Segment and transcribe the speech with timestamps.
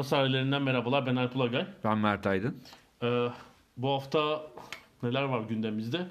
[0.00, 1.06] Ada sahillerinden merhabalar.
[1.06, 1.66] Ben Alp Ulagay.
[1.84, 2.56] Ben Mert Aydın.
[3.02, 3.26] Ee,
[3.76, 4.42] bu hafta
[5.02, 6.06] neler var gündemimizde?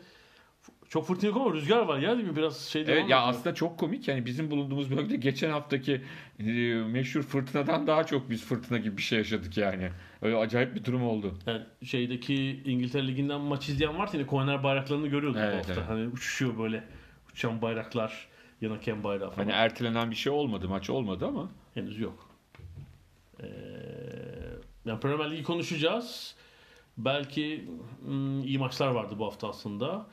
[0.90, 2.36] Çok fırtına yok ama rüzgar var ya değil mi?
[2.36, 3.20] Biraz şey Evet ya ediyor.
[3.24, 4.08] aslında çok komik.
[4.08, 6.02] Yani bizim bulunduğumuz bölgede geçen haftaki
[6.40, 9.90] e, meşhur fırtınadan daha çok biz fırtına gibi bir şey yaşadık yani.
[10.22, 11.34] Öyle acayip bir durum oldu.
[11.48, 15.74] Yani şeydeki İngiltere Ligi'nden maç izleyen varsa yine korner bayraklarını görüyorduk Evet, bu hafta.
[15.74, 15.84] evet.
[15.90, 16.84] Hani uçuşuyor böyle.
[17.34, 18.28] Uçan bayraklar,
[18.62, 19.44] yan hakem bayrağı falan.
[19.46, 21.50] Hani ertelenen bir şey olmadı, maç olmadı ama.
[21.74, 22.29] Henüz yok.
[24.90, 26.36] Yani Premier Ligi konuşacağız.
[26.98, 27.66] Belki
[28.06, 30.06] hmm, iyi maçlar vardı bu hafta aslında.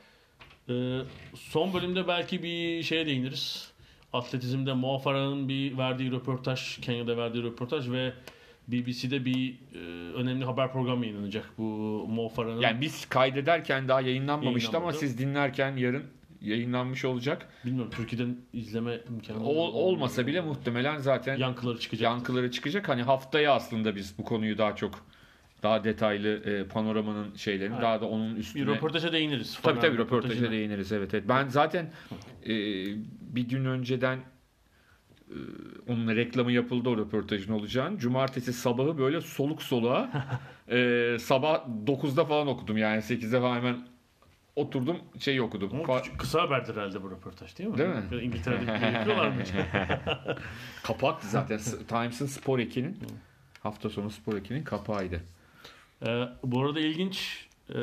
[0.69, 0.99] Ee,
[1.35, 3.71] son bölümde belki bir şeye değiniriz.
[4.13, 8.13] Atletizmde Mo Farah'ın bir verdiği röportaj, Kenya'da verdiği röportaj ve
[8.67, 9.77] BBC'de bir e,
[10.13, 11.49] önemli haber programı yayınlanacak.
[11.57, 11.63] Bu
[12.07, 15.07] Mo Farah'ın Yani biz kaydederken daha yayınlanmamıştı ama Yayınlanmadı.
[15.07, 16.03] siz dinlerken yarın
[16.41, 17.47] yayınlanmış olacak.
[17.65, 22.03] bilmiyorum Türkiye'den izleme imkanı Ol- olmasa bile muhtemelen zaten yankıları çıkacak.
[22.03, 22.89] yankıları çıkacak.
[22.89, 25.05] Hani haftaya aslında biz bu konuyu daha çok
[25.63, 27.83] daha detaylı e, panoramanın şeylerini Evet.
[27.83, 29.59] daha da onun üstüne bir röportaja değiniriz.
[29.63, 31.13] Tabii tabii röportaja değiniriz evet.
[31.13, 31.23] evet.
[31.29, 31.91] Ben zaten
[32.45, 32.53] e,
[33.35, 34.17] bir gün önceden
[35.29, 35.37] e,
[35.87, 37.97] onun reklamı yapıldı o röportajın olacağını.
[37.97, 40.09] Cumartesi sabahı böyle soluk soluğa
[40.71, 43.77] e, sabah 9'da falan okudum yani 8'de falan hemen
[44.57, 45.71] oturdum şey okudum.
[45.83, 47.77] Ama küçük- kısa haberdir herhalde bu röportaj değil mi?
[47.77, 48.03] Değil mi?
[48.23, 49.43] İngiltere'de yapıyorlar mı?
[50.83, 52.97] Kapaktı zaten Times'ın Spor Eki'nin
[53.63, 55.21] hafta sonu Spor Eki'nin kapağıydı.
[56.05, 57.77] Ee, bu arada ilginç e,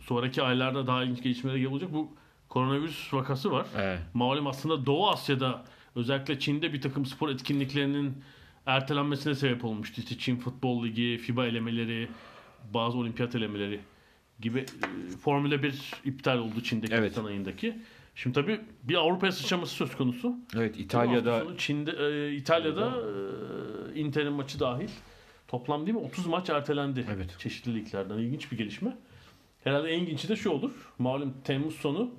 [0.00, 1.92] sonraki aylarda daha ilginç gelişmeler olacak.
[1.92, 2.08] Bu
[2.48, 3.66] koronavirüs vakası var.
[3.78, 4.00] Evet.
[4.14, 5.64] Malum aslında Doğu Asya'da
[5.96, 8.14] özellikle Çin'de bir takım spor etkinliklerinin
[8.66, 10.00] ertelenmesine sebep olmuştu.
[10.00, 12.08] İşte Çin Futbol Ligi, FIBA elemeleri,
[12.74, 13.80] bazı olimpiyat elemeleri
[14.42, 17.10] gibi e, Formula 1 iptal oldu Çin'deki Evet.
[17.10, 17.78] Nisan ayındaki.
[18.14, 20.36] Şimdi tabii bir Avrupa'ya sıçraması söz konusu.
[20.56, 22.86] Evet İtalya'da Çin'de, e, İtalya'da
[23.94, 24.88] e, Inter'in maçı dahil
[25.48, 27.36] toplam değil mi 30 maç ertelendi Evet.
[27.38, 28.18] çeşitli liglerden.
[28.18, 28.96] İlginç bir gelişme.
[29.64, 30.72] Herhalde en ilginci de şu olur.
[30.98, 32.10] Malum Temmuz sonu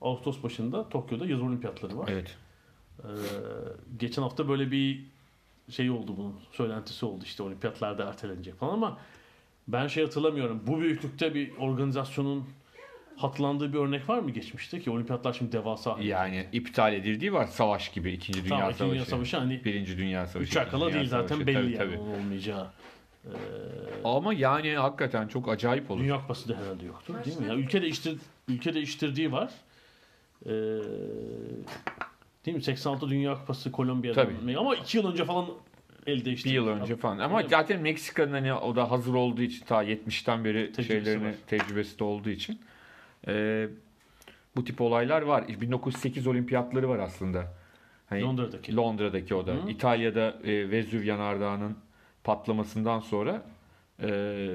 [0.00, 2.08] Ağustos başında Tokyo'da yaz olimpiyatları var.
[2.12, 2.36] evet.
[3.04, 3.06] Ee,
[3.98, 5.04] geçen hafta böyle bir
[5.70, 8.98] şey oldu bunun söylentisi oldu işte olimpiyatlarda ertelenecek falan ama
[9.72, 10.62] ben şey hatırlamıyorum.
[10.66, 12.44] Bu büyüklükte bir organizasyonun
[13.16, 15.96] hatırlandığı bir örnek var mı geçmişte ki olimpiyatlar şimdi devasa.
[16.00, 18.32] Yani iptal edildiği var savaş gibi 2.
[18.34, 18.94] Dünya Tamam, Savaşı.
[18.94, 20.48] Dünya Savaşı hani Birinci Dünya Savaşı.
[20.50, 21.46] üç ay kala İkinci değil zaten Savaşı.
[21.46, 21.98] belli Tabii, yani tabii.
[22.16, 22.66] olmayacağı.
[24.04, 26.00] Ama yani hakikaten çok acayip olur.
[26.00, 27.48] Dünya Kupası da herhalde yoktur değil mi?
[27.48, 28.18] Ya ülke değiştir
[28.48, 29.50] ülke değiştirdiği var.
[30.46, 30.50] Ee,
[32.46, 32.62] değil mi?
[32.62, 34.24] 86 Dünya Kupası Kolombiya'da.
[34.24, 34.58] Tabii.
[34.58, 35.46] Ama iki yıl önce falan
[36.06, 36.54] el Bir değiştirdi.
[36.54, 37.18] yıl önce falan.
[37.18, 41.24] Ama Öyle zaten Meksika'nın hani o da hazır olduğu için ta 70'ten beri Tecrübesi şeylerini
[41.28, 41.34] var.
[41.46, 42.60] tecrübesi de olduğu için
[43.28, 43.66] e,
[44.56, 45.48] bu tip olaylar var.
[45.48, 47.54] 1908 olimpiyatları var aslında.
[48.08, 48.76] Hani Londra'daki.
[48.76, 49.52] Londra'daki o da.
[49.52, 49.70] Hı.
[49.70, 51.76] İtalya'da e, Vezüv yanardağının
[52.24, 53.42] patlamasından sonra
[54.02, 54.48] e,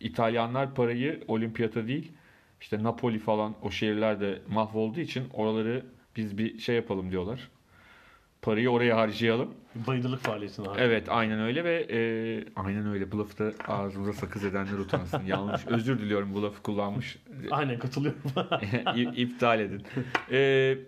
[0.00, 2.12] İtalyanlar parayı olimpiyata değil
[2.60, 5.84] işte Napoli falan o şehirler de mahvolduğu için oraları
[6.16, 7.48] biz bir şey yapalım diyorlar.
[8.42, 9.54] Parayı oraya harcayalım.
[9.74, 10.88] Bayındırlık faaliyetine harcıyor.
[10.88, 11.98] Evet aynen öyle ve e,
[12.56, 15.22] aynen öyle bu lafı da ağzımıza sakız edenler utansın.
[15.26, 15.66] Yanlış.
[15.66, 17.18] Özür diliyorum bu lafı kullanmış.
[17.50, 18.20] Aynen katılıyorum.
[19.16, 19.82] İptal edin.
[20.30, 20.78] E,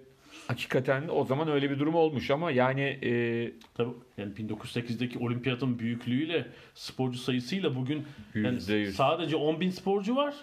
[0.48, 6.46] hakikaten o zaman öyle bir durum olmuş ama yani e, Tabii yani 1908'deki olimpiyatın büyüklüğüyle
[6.74, 8.60] sporcu sayısıyla bugün yani
[8.92, 10.34] sadece 10 bin sporcu var.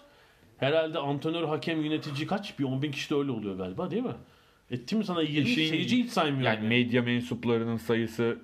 [0.57, 2.59] Herhalde antrenör, hakem, yönetici kaç?
[2.59, 4.15] Bir 10 bin kişi de öyle oluyor galiba değil mi?
[4.71, 6.45] Etti mi sana 20 İşin- seyirci hiç saymıyorum.
[6.45, 8.37] yani Yani, medya mensuplarının sayısı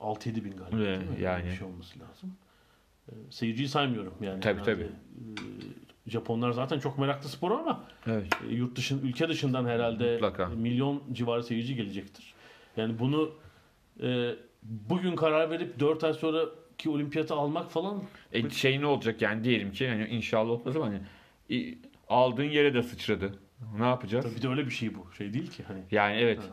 [0.00, 1.04] 6-7 bin galiba değil mi?
[1.22, 1.44] yani.
[1.44, 2.32] Bir şey olması lazım.
[3.08, 4.40] Ee, seyirciyi saymıyorum yani.
[4.40, 4.72] Tabii, herhalde.
[4.74, 4.82] tabii.
[6.06, 8.26] Ee, Japonlar zaten çok meraklı spor ama evet.
[8.50, 10.46] e, yurt dışın ülke dışından herhalde Mutlaka.
[10.48, 12.34] milyon civarı seyirci gelecektir.
[12.76, 13.30] Yani bunu
[14.02, 18.02] e, bugün karar verip 4 ay sonraki olimpiyatı almak falan
[18.32, 21.00] E, şey ne olacak yani diyelim ki hani inşallah olmaz ama hani
[22.08, 23.34] aldığın yere de sıçradı.
[23.78, 24.24] Ne yapacağız?
[24.24, 25.06] tabii bir de öyle bir şey bu.
[25.18, 25.80] Şey değil ki hani.
[25.90, 26.38] Yani evet.
[26.38, 26.44] Ha.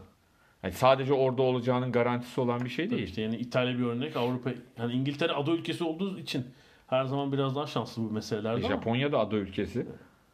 [0.63, 3.07] Yani sadece orada olacağının garantisi olan bir şey Tabii değil.
[3.09, 6.45] işte yani İtalya bir örnek Avrupa yani İngiltere ada ülkesi olduğu için
[6.87, 9.87] her zaman biraz daha şanslı bu meselelerde ama- Japonya da ada ülkesi.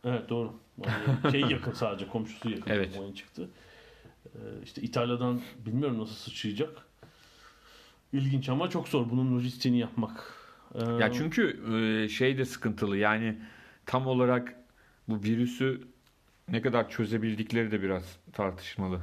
[0.03, 0.53] Evet doğru.
[0.85, 2.71] Yani şey yakın sadece komşusu yakın.
[2.71, 2.97] Evet.
[3.01, 3.49] Oyun çıktı.
[4.25, 6.69] Ee, işte İtalya'dan bilmiyorum nasıl sıçrayacak.
[8.13, 10.33] İlginç ama çok zor bunun lojistiğini yapmak.
[10.75, 11.59] Ee, Ya çünkü
[12.05, 12.97] e, şey de sıkıntılı.
[12.97, 13.37] Yani
[13.85, 14.55] tam olarak
[15.07, 15.81] bu virüsü
[16.51, 18.99] ne kadar çözebildikleri de biraz tartışmalı.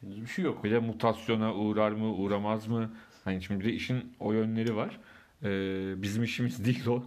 [0.00, 0.64] henüz bir şey yok.
[0.64, 2.90] Bir de mutasyona uğrar mı, uğramaz mı?
[3.24, 5.00] Hani şimdi bir de işin o yönleri var.
[5.42, 7.02] Ee, bizim işimiz değil o.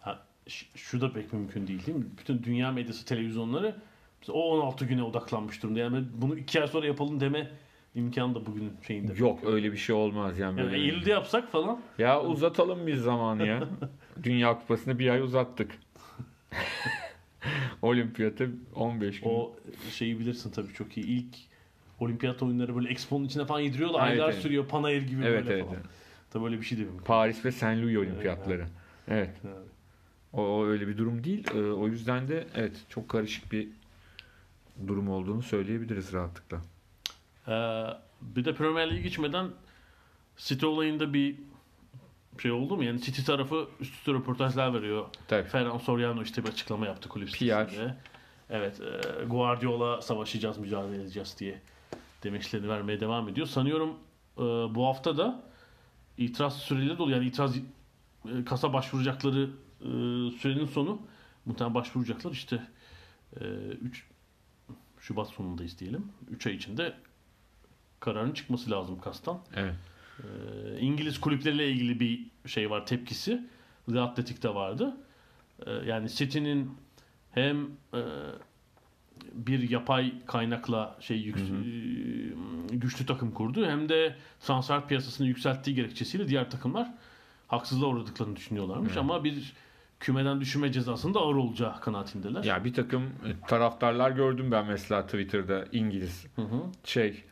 [0.00, 0.26] Ha,
[0.74, 2.06] şu da pek mümkün değil değil mi?
[2.18, 3.76] Bütün dünya medyası, televizyonları
[4.28, 5.78] o 16 güne odaklanmış durumda.
[5.78, 7.50] Yani bunu 2 ay sonra yapalım deme
[7.94, 9.12] imkanı da bugünün şeyinde.
[9.16, 10.60] Yok öyle bir şey olmaz yani.
[10.60, 13.68] Yani Böyle- Eylül'de yapsak falan Ya uzatalım biz zamanı ya.
[14.22, 15.70] Dünya Kupası'nı bir ay uzattık.
[17.82, 19.30] Olimpiyatı 15 gün.
[19.30, 19.52] o
[19.90, 21.06] şeyi bilirsin tabii çok iyi.
[21.06, 21.36] İlk
[22.00, 24.00] olimpiyat oyunları böyle Expo'nun içine falan yediriyorlar.
[24.00, 24.42] Evet, Aylar evet.
[24.42, 24.66] sürüyor.
[24.66, 25.64] Panayır gibi evet böyle evet.
[25.64, 25.76] falan.
[25.76, 25.86] evet.
[26.30, 27.04] Tabii öyle bir şey de mümkün.
[27.04, 28.66] Paris ve Saint Louis olimpiyatları.
[29.08, 29.30] Evet.
[29.44, 29.56] Yani.
[30.32, 31.46] O, o öyle bir durum değil.
[31.54, 33.68] Ee, o yüzden de evet çok karışık bir
[34.86, 36.60] durum olduğunu söyleyebiliriz rahatlıkla.
[37.48, 37.52] Ee,
[38.20, 39.48] bir de Premier Lig'e geçmeden
[40.36, 41.36] City olayında bir
[42.42, 42.84] şey oldu mu?
[42.84, 45.06] Yani City tarafı üst üste röportajlar veriyor.
[45.28, 45.48] Tabii.
[45.48, 47.94] Ferran Soriano işte bir açıklama yaptı kulüp sitesinde.
[48.50, 51.60] Evet, e, Guardiola savaşacağız, mücadele edeceğiz diye
[52.22, 53.46] demeçlerini vermeye devam ediyor.
[53.46, 53.90] Sanıyorum
[54.38, 54.42] e,
[54.74, 55.42] bu hafta da
[56.18, 57.10] itiraz süreleri dolu.
[57.10, 59.50] Yani itiraz e, kasa başvuracakları
[59.80, 59.86] e,
[60.38, 61.02] sürenin sonu
[61.44, 62.32] muhtemelen başvuracaklar.
[62.32, 62.62] İşte
[63.40, 64.06] e, 3
[65.00, 66.12] Şubat sonundayız diyelim.
[66.30, 66.94] 3 ay içinde
[68.00, 69.38] kararın çıkması lazım kastan.
[69.56, 69.74] Evet.
[70.18, 73.46] Ee, İngiliz kulüpleriyle ilgili bir şey var tepkisi.
[73.92, 74.96] The Athletic'te vardı.
[75.66, 76.70] Ee, yani City'nin
[77.32, 77.62] hem
[77.94, 78.00] e,
[79.32, 86.28] bir yapay kaynakla şey yük- e, güçlü takım kurdu hem de transfer piyasasını yükselttiği gerekçesiyle
[86.28, 86.94] diğer takımlar
[87.48, 88.98] haksızlığa uğradıklarını düşünüyorlarmış Evet.
[88.98, 89.52] ama bir
[90.00, 92.44] kümeden düşürme cezasının da ağır olacağı kanaatindeler.
[92.44, 96.62] Ya bir takım e, taraftarlar gördüm ben mesela Twitter'da İngiliz Hı hı.
[96.84, 97.24] şey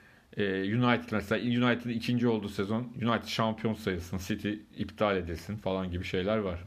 [0.44, 6.38] United mesela United'ın ikinci olduğu sezon United şampiyon sayılsın, City iptal edilsin falan gibi şeyler
[6.38, 6.64] var.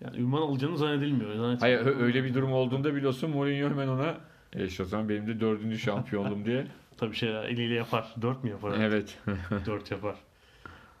[0.00, 1.36] Yani ünvan alacağını zannedilmiyor.
[1.36, 1.60] Zannetmiyor.
[1.60, 4.20] Hayır öyle bir durum olduğunda biliyorsun Mourinho hemen ona
[4.52, 6.66] e o zaman benim de dördüncü şampiyonluğum diye.
[6.96, 8.14] Tabii şeyler eliyle yapar.
[8.22, 8.78] Dört mü yapar?
[8.80, 9.18] evet.
[9.66, 10.16] 4 yapar.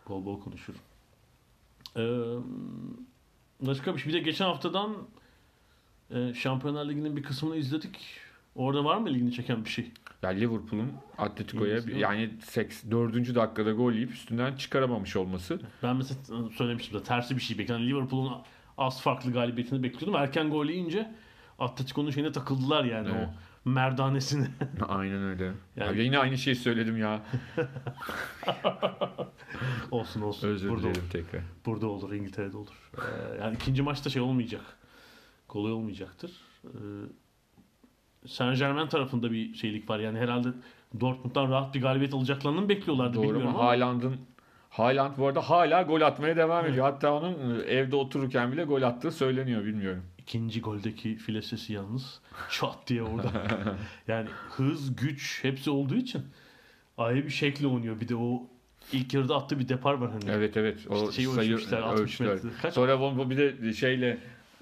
[0.08, 0.74] Bol bol konuşur.
[1.96, 2.02] Ee,
[3.60, 4.12] başka bir şey.
[4.12, 4.96] Bir de geçen haftadan
[6.10, 8.20] e, Şampiyonlar Ligi'nin bir kısmını izledik.
[8.56, 9.92] Orada var mı ilgini çeken bir şey?
[10.22, 12.30] Ya Liverpool'un Atletico'ya yani
[12.90, 13.34] 4.
[13.34, 15.60] dakikada gol yiyip üstünden çıkaramamış olması.
[15.82, 16.20] Ben mesela
[16.56, 17.84] söylemiştim de tersi bir şey bekliyorum.
[17.86, 18.32] Yani Liverpool'un
[18.78, 20.20] az farklı galibiyetini bekliyordum.
[20.20, 21.14] Erken gol yiyince
[21.58, 23.28] Atletico'nun şeyine takıldılar yani Evet.
[23.64, 24.46] o merdanesine.
[24.88, 25.44] Aynen öyle.
[25.76, 27.22] Yani- Ya yine aynı şeyi söyledim ya.
[29.90, 30.48] olsun olsun.
[30.48, 31.10] Özür Burada dilerim olur.
[31.10, 31.42] tekrar.
[31.66, 32.90] Burada olur, İngiltere'de olur.
[32.98, 34.62] Ee, yani ikinci maçta şey olmayacak.
[35.48, 36.32] Kolay olmayacaktır.
[36.64, 36.68] Ee,
[38.28, 39.98] Saint Germain tarafında bir şeylik var.
[39.98, 40.48] Yani herhalde
[41.00, 43.64] Dortmund'dan rahat bir galibiyet alacaklarını mı bekliyorlardı Doğru bilmiyorum ama.
[43.64, 44.16] Haaland'ın
[44.76, 46.84] Haaland bu arada hala gol atmaya devam ediyor.
[46.84, 50.02] Hatta onun e, evde otururken bile gol attığı söyleniyor bilmiyorum.
[50.18, 53.30] İkinci goldeki file sesi yalnız çat diye orada.
[54.08, 56.22] yani hız, güç hepsi olduğu için
[56.98, 58.00] ayrı bir şekle oynuyor.
[58.00, 58.42] Bir de o
[58.92, 60.30] ilk yarıda attığı bir depar var hani.
[60.30, 60.78] Evet evet.
[60.90, 62.34] O İşte şeyi sayı ölçmüşler, 60 ölçtüler.
[62.34, 62.48] metre.
[62.62, 62.74] Kaç?
[62.74, 64.18] Sonra bu bir de şeyle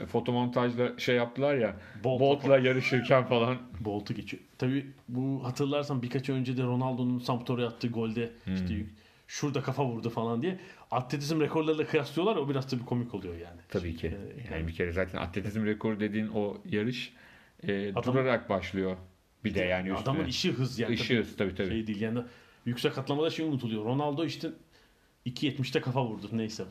[0.06, 1.76] fotomontajla şey yaptılar ya.
[2.04, 3.56] Bolt- Bolt'la yarışırken falan.
[3.80, 4.42] Bolt'u geçiyor.
[4.58, 8.54] Tabii bu hatırlarsan birkaç önce de Ronaldo'nun Sampdoria attığı golde Hmm.
[8.54, 8.86] işte
[9.26, 10.58] şurada kafa vurdu falan diye
[10.90, 12.36] atletizm rekorlarıyla kıyaslıyorlar.
[12.36, 13.60] O biraz tabii komik oluyor yani.
[13.68, 14.06] Tabii ki.
[14.06, 17.12] Ee, Yani bir kere zaten atletizm rekoru dediğin o yarış
[17.62, 18.96] e, Adam- durarak başlıyor.
[19.44, 19.98] Bir de yani üstüne.
[20.02, 20.94] Adamın işi hız yani.
[20.94, 21.68] Işığı tabii tabii.
[21.68, 22.18] Şey değil yani
[22.66, 23.84] yüksek atlamada şey unutuluyor.
[23.84, 24.48] Ronaldo işte
[25.26, 26.26] 2.70'te kafa vurdu.
[26.32, 26.64] Neyse.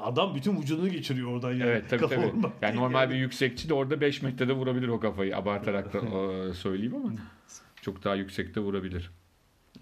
[0.00, 1.62] Adam bütün vücudunu geçiriyor oradan yani.
[1.62, 2.52] Evet tabii Kafa tabii.
[2.62, 5.36] Yani normal bir yüksekçi de orada 5 metrede vurabilir o kafayı.
[5.36, 7.12] Abartarak da söyleyeyim ama
[7.82, 9.10] çok daha yüksekte vurabilir.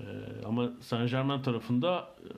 [0.00, 0.04] Ee,
[0.46, 2.32] ama Saint Germain tarafında e,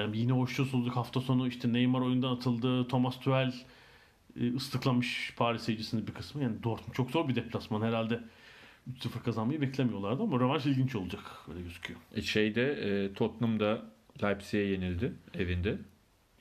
[0.00, 2.88] yani yine hoşnutsuzluk hafta sonu işte Neymar oyundan atıldı.
[2.88, 3.54] Thomas Tuchel
[4.40, 6.42] e, ıslıklamış Paris seyircisinin bir kısmı.
[6.42, 7.82] Yani Dortmund çok zor bir deplasman.
[7.82, 8.20] Herhalde
[8.90, 11.20] 3-0 kazanmayı beklemiyorlardı ama rövanş ilginç olacak.
[11.48, 12.00] Öyle gözüküyor.
[12.14, 13.82] E, şeyde e, Tottenham'da
[14.22, 15.78] Leipzig'e yenildi evinde.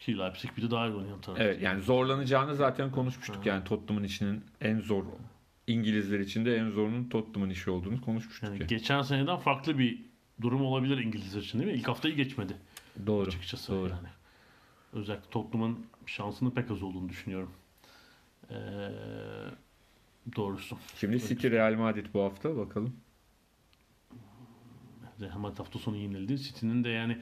[0.02, 1.40] Ki Leipzig bir de daha iyi oynayan taraf.
[1.42, 3.46] Evet yani zorlanacağını zaten konuşmuştuk.
[3.46, 5.04] Yani Tottenham'ın işinin en zor
[5.68, 8.50] İngilizler için de en zorunun Tottenham'ın işi olduğunu konuşmuştuk.
[8.50, 8.66] Yani ya.
[8.66, 10.06] geçen seneden farklı bir
[10.42, 11.78] durum olabilir İngilizler için değil mi?
[11.78, 12.54] İlk haftayı geçmedi
[13.06, 13.28] Doğru.
[13.28, 13.74] açıkçası.
[13.74, 13.90] doğru.
[13.90, 14.08] Yani.
[14.94, 17.52] Özellikle Tottenham'ın şansının pek az olduğunu düşünüyorum.
[18.50, 18.56] Ee,
[20.36, 20.78] doğrusu.
[21.00, 22.96] Şimdi City Real Madrid bu hafta bakalım.
[25.22, 26.38] Real Madrid hafta sonu yenildi.
[26.38, 27.18] City'nin de yani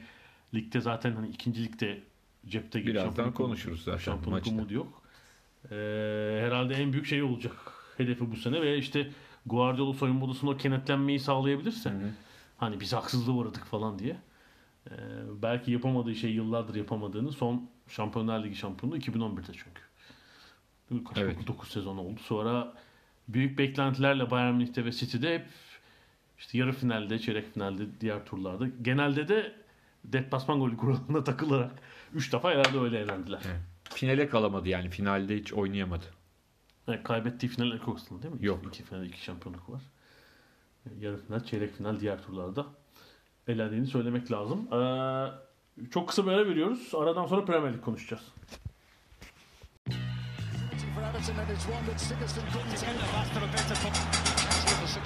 [0.54, 2.09] ligde zaten hani ikinci ligde
[2.48, 2.90] cepte gibi.
[2.90, 4.50] Birazdan Şampiyonluk- konuşuruz zaten Şampiyonluk maçta.
[4.50, 5.02] umudu yok.
[5.70, 7.54] Ee, herhalde en büyük şey olacak
[7.96, 9.10] hedefi bu sene ve işte
[9.46, 11.92] Guardiola soyunma odasında o kenetlenmeyi sağlayabilirse
[12.58, 14.16] hani biz haksızlığa uğradık falan diye.
[14.90, 14.92] Ee,
[15.42, 19.82] belki yapamadığı şey yıllardır yapamadığını son Şampiyonlar Ligi şampiyonluğu 2011'de çünkü.
[21.08, 21.46] Kaç Evet.
[21.46, 22.20] 9 sezon oldu.
[22.22, 22.74] Sonra
[23.28, 25.46] büyük beklentilerle Bayern Münih'te ve City'de hep
[26.38, 28.66] işte yarı finalde, çeyrek finalde, diğer turlarda.
[28.82, 29.52] Genelde de
[30.04, 31.72] deplasman golü kuralına takılarak
[32.14, 33.40] 3 defa herhalde öyle eğlendiler.
[33.46, 33.60] Evet.
[33.84, 36.04] Finale kalamadı yani finalde hiç oynayamadı.
[36.86, 38.46] Yani kaybettiği final Leverkusen'da değil mi?
[38.46, 38.60] Yok.
[38.66, 39.82] İki final, iki şampiyonluk var.
[41.00, 42.66] Yarı final, çeyrek final diğer turlarda
[43.48, 44.68] elendiğini söylemek lazım.
[44.72, 45.26] Ee,
[45.90, 46.94] çok kısa bir ara veriyoruz.
[46.94, 48.22] Aradan sonra Premier Lig konuşacağız.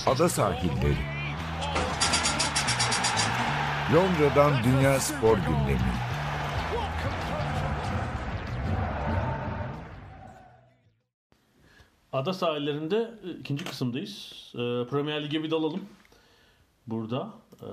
[0.07, 0.97] Ada sahilleri.
[3.95, 6.14] Londra'dan Dünya Spor Gündemi.
[12.15, 14.33] Ada sahillerinde e, ikinci kısımdayız.
[14.55, 14.59] Ee,
[14.91, 15.85] Premier Lig'e bir dalalım.
[16.87, 17.35] Burada.
[17.63, 17.67] Ee,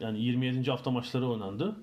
[0.00, 0.70] yani 27.
[0.70, 1.76] hafta maçları oynandı.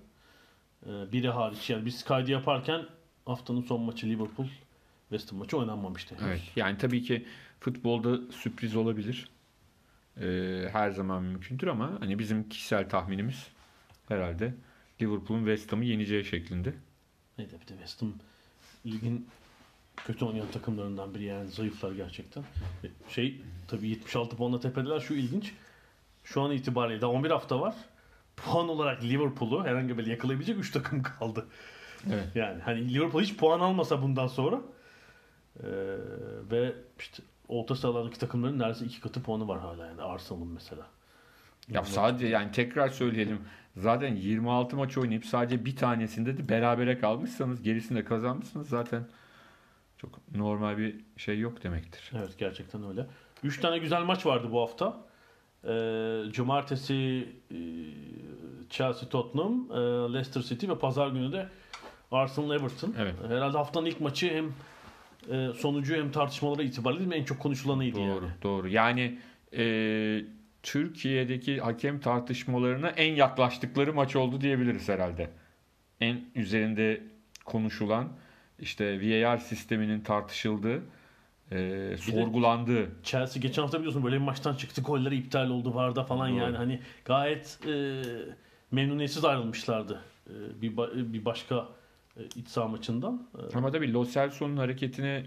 [0.85, 1.69] Ee, biri hariç.
[1.69, 2.85] Yani biz kaydı yaparken
[3.25, 4.47] haftanın son maçı Liverpool
[5.09, 6.15] West Ham maçı oynanmamıştı.
[6.15, 6.27] henüz.
[6.27, 6.41] Evet.
[6.55, 7.25] Yani tabii ki
[7.59, 9.29] futbolda sürpriz olabilir.
[10.17, 13.47] Ee, her zaman mümkündür ama hani bizim kişisel tahminimiz
[14.07, 14.53] herhalde
[15.01, 16.73] Liverpool'un West Ham'ı yeneceği şeklinde.
[17.37, 18.13] Neydi bir de West Ham
[18.85, 19.27] ligin
[19.95, 22.43] kötü oynayan takımlarından biri yani zayıflar gerçekten.
[22.83, 25.53] E, Şey tabii 76 puanla tepedeler şu ilginç.
[26.23, 27.75] Şu an itibariyle daha 11 hafta var.
[28.35, 31.45] Puan olarak Liverpool'u herhangi bir yakalayabilecek 3 takım kaldı.
[32.13, 32.27] Evet.
[32.35, 34.61] Yani hani Liverpool hiç puan almasa bundan sonra
[35.59, 35.67] e,
[36.51, 40.87] ve işte orta sahalardaki takımların neredeyse iki katı puanı var hala yani Arsenal'ın mesela.
[41.69, 43.39] Ya sadece yani tekrar söyleyelim.
[43.77, 49.05] Zaten 26 maç oynayıp sadece bir tanesinde de berabere kalmışsanız gerisinde kazanmışsınız zaten
[50.03, 52.11] çok normal bir şey yok demektir.
[52.15, 53.05] Evet gerçekten öyle.
[53.43, 54.97] 3 tane güzel maç vardı bu hafta.
[55.67, 57.57] Ee, Cumartesi e,
[58.69, 59.75] Chelsea Tottenham, e,
[60.13, 61.47] Leicester City ve pazar günü de
[62.11, 62.95] Arsenal Everton.
[62.99, 63.15] Evet.
[63.27, 64.45] Herhalde haftanın ilk maçı hem
[65.35, 68.27] e, sonucu hem tartışmalara itibariyle en çok konuşulanıydı Doğru, yani.
[68.43, 68.67] doğru.
[68.67, 69.19] Yani
[69.57, 70.25] e,
[70.63, 75.29] Türkiye'deki hakem tartışmalarına en yaklaştıkları maç oldu diyebiliriz herhalde.
[76.01, 77.01] En üzerinde
[77.45, 78.09] konuşulan
[78.63, 80.81] işte VAR sisteminin tartışıldığı,
[81.51, 82.89] e, sorgulandığı.
[83.03, 84.81] Chelsea geçen hafta biliyorsun böyle bir maçtan çıktı.
[84.81, 86.39] Golleri iptal oldu VAR'da falan Doğru.
[86.39, 88.01] yani hani gayet e,
[88.71, 90.01] memnuniyetsiz ayrılmışlardı.
[90.27, 90.77] E, bir,
[91.13, 91.67] bir başka
[92.17, 93.27] e, iç saha maçından.
[93.53, 95.25] E, Ama tabii Lo Celso'nun hareketine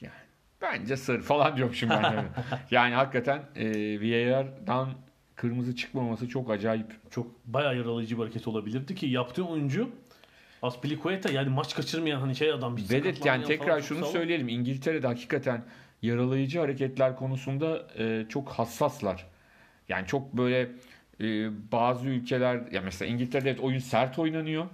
[0.00, 0.14] yani
[0.62, 2.02] bence sır falan diyormuşum ben.
[2.02, 2.24] de.
[2.70, 3.66] yani hakikaten e,
[4.00, 4.88] VAR'dan
[5.36, 6.86] kırmızı çıkmaması çok acayip.
[7.10, 9.90] çok bayağı yaralayıcı bir hareket olabilirdi ki yaptığı oyuncu
[10.62, 14.12] Aspilicueta yani maç kaçırmayan hani şey adam bir Vedet yani tekrar şunu sağlam.
[14.12, 14.48] söyleyelim.
[14.48, 15.64] İngiltere'de hakikaten
[16.02, 19.26] yaralayıcı hareketler konusunda e, çok hassaslar.
[19.88, 20.70] Yani çok böyle
[21.20, 24.66] e, bazı ülkeler ya mesela İngiltere'de evet oyun sert oynanıyor.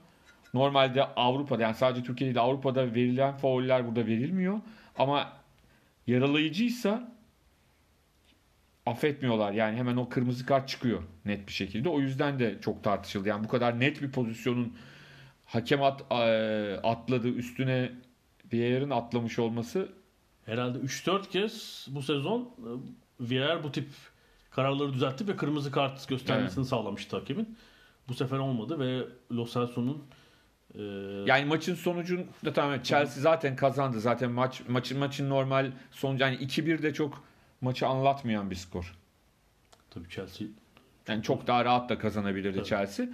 [0.54, 4.60] Normalde Avrupa'da yani sadece Türkiye'de değil Avrupa'da verilen fauller burada verilmiyor.
[4.98, 5.32] Ama
[6.06, 7.12] yaralayıcıysa
[8.86, 9.52] affetmiyorlar.
[9.52, 11.88] Yani hemen o kırmızı kart çıkıyor net bir şekilde.
[11.88, 13.28] O yüzden de çok tartışıldı.
[13.28, 14.76] Yani bu kadar net bir pozisyonun
[15.52, 16.02] hakem at,
[16.82, 17.92] atladı üstüne
[18.52, 19.88] VAR'ın atlamış olması
[20.46, 22.70] Herhalde 3-4 kez bu sezon e,
[23.20, 23.88] VAR bu tip
[24.50, 27.56] kararları düzeltti ve kırmızı kart göstermesini sağlamıştı hakemin.
[28.08, 29.06] Bu sefer olmadı ve
[29.36, 30.04] Lo Celso'nun
[30.74, 30.82] e,
[31.26, 34.00] yani maçın sonucunda tamamen Chelsea zaten kazandı.
[34.00, 37.24] Zaten maç maçın maçın normal sonucu yani 2-1 de çok
[37.60, 38.94] maçı anlatmayan bir skor.
[39.90, 40.46] tabii Chelsea
[41.08, 42.68] Yani çok daha rahat da kazanabilirdi Tabii.
[42.68, 43.06] Chelsea.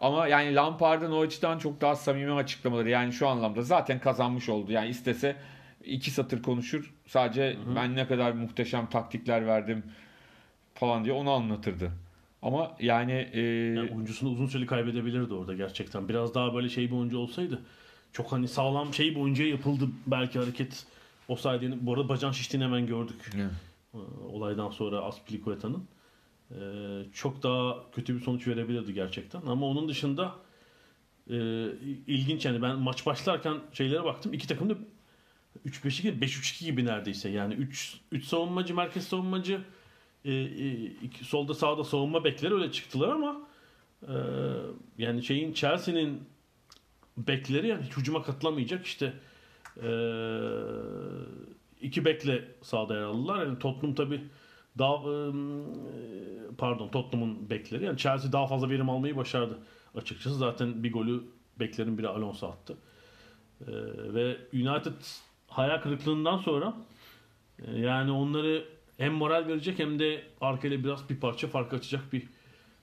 [0.00, 4.72] Ama yani Lampard'ın o açıdan çok daha samimi açıklamaları yani şu anlamda zaten kazanmış oldu.
[4.72, 5.36] Yani istese
[5.84, 6.94] iki satır konuşur.
[7.06, 9.82] Sadece ben ne kadar muhteşem taktikler verdim
[10.74, 11.92] falan diye onu anlatırdı.
[12.42, 16.08] Ama yani, e, Yani oyuncusunu uzun süreli kaybedebilirdi orada gerçekten.
[16.08, 17.62] Biraz daha böyle şey bir oyuncu olsaydı.
[18.12, 20.86] Çok hani sağlam şey bir oyuncuya yapıldı belki hareket
[21.28, 21.86] o sayede.
[21.86, 23.30] Bu arada bacağın şiştiğini hemen gördük.
[23.36, 23.50] Evet.
[23.94, 23.98] Ee,
[24.32, 25.84] Olaydan sonra Aspilicueta'nın.
[26.50, 26.56] Ee,
[27.12, 29.40] çok daha kötü bir sonuç verebilirdi gerçekten.
[29.46, 30.34] Ama onun dışında
[31.30, 31.36] e,
[32.06, 34.32] ilginç yani ben maç başlarken şeylere baktım.
[34.32, 34.74] İki takım da
[35.66, 37.28] 3-5-2 5-3-2 gibi neredeyse.
[37.28, 39.60] Yani 3 3 savunmacı, merkez savunmacı
[40.24, 43.40] e, e, iki- solda sağda savunma bekleri öyle çıktılar ama
[44.02, 44.14] e,
[44.98, 46.22] yani şeyin Chelsea'nin
[47.16, 49.12] bekleri yani hiç hücuma katılamayacak işte
[49.82, 49.90] e,
[51.80, 53.46] iki bekle sahada yer aldılar.
[53.46, 54.20] Yani Tottenham tabi
[54.78, 55.02] daha
[56.58, 57.84] pardon Tottenham'ın bekleri.
[57.84, 59.58] Yani Chelsea daha fazla verim almayı başardı
[59.94, 60.36] açıkçası.
[60.36, 61.22] Zaten bir golü
[61.60, 62.76] beklerin biri Alonso attı.
[64.14, 64.92] Ve United
[65.48, 66.74] hayal kırıklığından sonra
[67.66, 68.64] e, yani onları
[68.98, 72.28] hem moral verecek hem de arkayla biraz bir parça fark açacak bir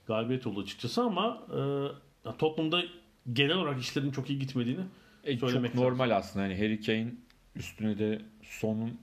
[0.06, 1.42] galibiyet oldu açıkçası ama
[2.24, 2.82] e, Tottenham'da
[3.32, 4.80] genel olarak işlerin çok iyi gitmediğini
[5.24, 6.44] E, çok Söylemek normal aslında.
[6.44, 7.12] Hani Harry Kane
[7.56, 9.00] üstüne de sonun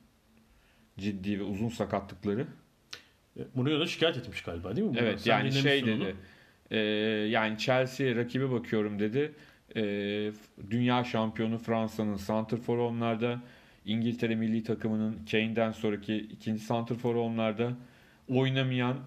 [0.99, 2.47] ciddi ve uzun sakatlıkları.
[3.55, 4.89] Mourinho da şikayet etmiş galiba değil mi?
[4.89, 5.03] Bundan?
[5.05, 5.87] Evet Sen yani şey onu.
[5.87, 6.15] dedi.
[6.71, 6.77] e,
[7.29, 9.31] yani Chelsea rakibe bakıyorum dedi.
[9.75, 9.81] E,
[10.69, 13.41] dünya şampiyonu Fransa'nın santrforu onlarda.
[13.85, 17.73] İngiltere milli takımının Kane'den sonraki ikinci santrforu onlarda.
[18.27, 18.97] Oynamayan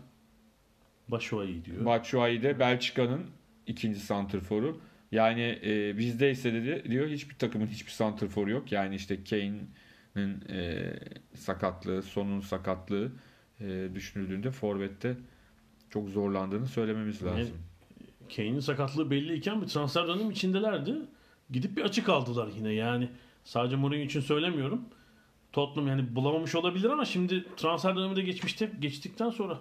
[1.09, 1.85] Batshuayi diyor.
[1.85, 3.27] Batshuayi de Belçika'nın
[3.67, 4.81] ikinci santrforu.
[5.13, 8.73] Yani e, bizdeyse dedi diyor hiçbir takımın hiçbir santrforu yok.
[8.73, 10.93] Yani işte Kane'in e,
[11.35, 13.13] sakatlığı, sonun sakatlığı
[13.61, 15.17] e, düşünüldüğünde forvette
[15.91, 17.55] çok zorlandığını söylememiz Yani lazım.
[18.37, 20.95] Kane'in sakatlığı belliyken bir transfer dönemi içindelerdi.
[21.51, 22.73] Gidip bir açık aldılar yine.
[22.73, 23.09] Yani
[23.45, 24.81] sadece Mourinho için söylemiyorum.
[25.53, 29.61] Tottenham yani bulamamış olabilir ama şimdi transfer dönemi de geçmişte geçtikten sonra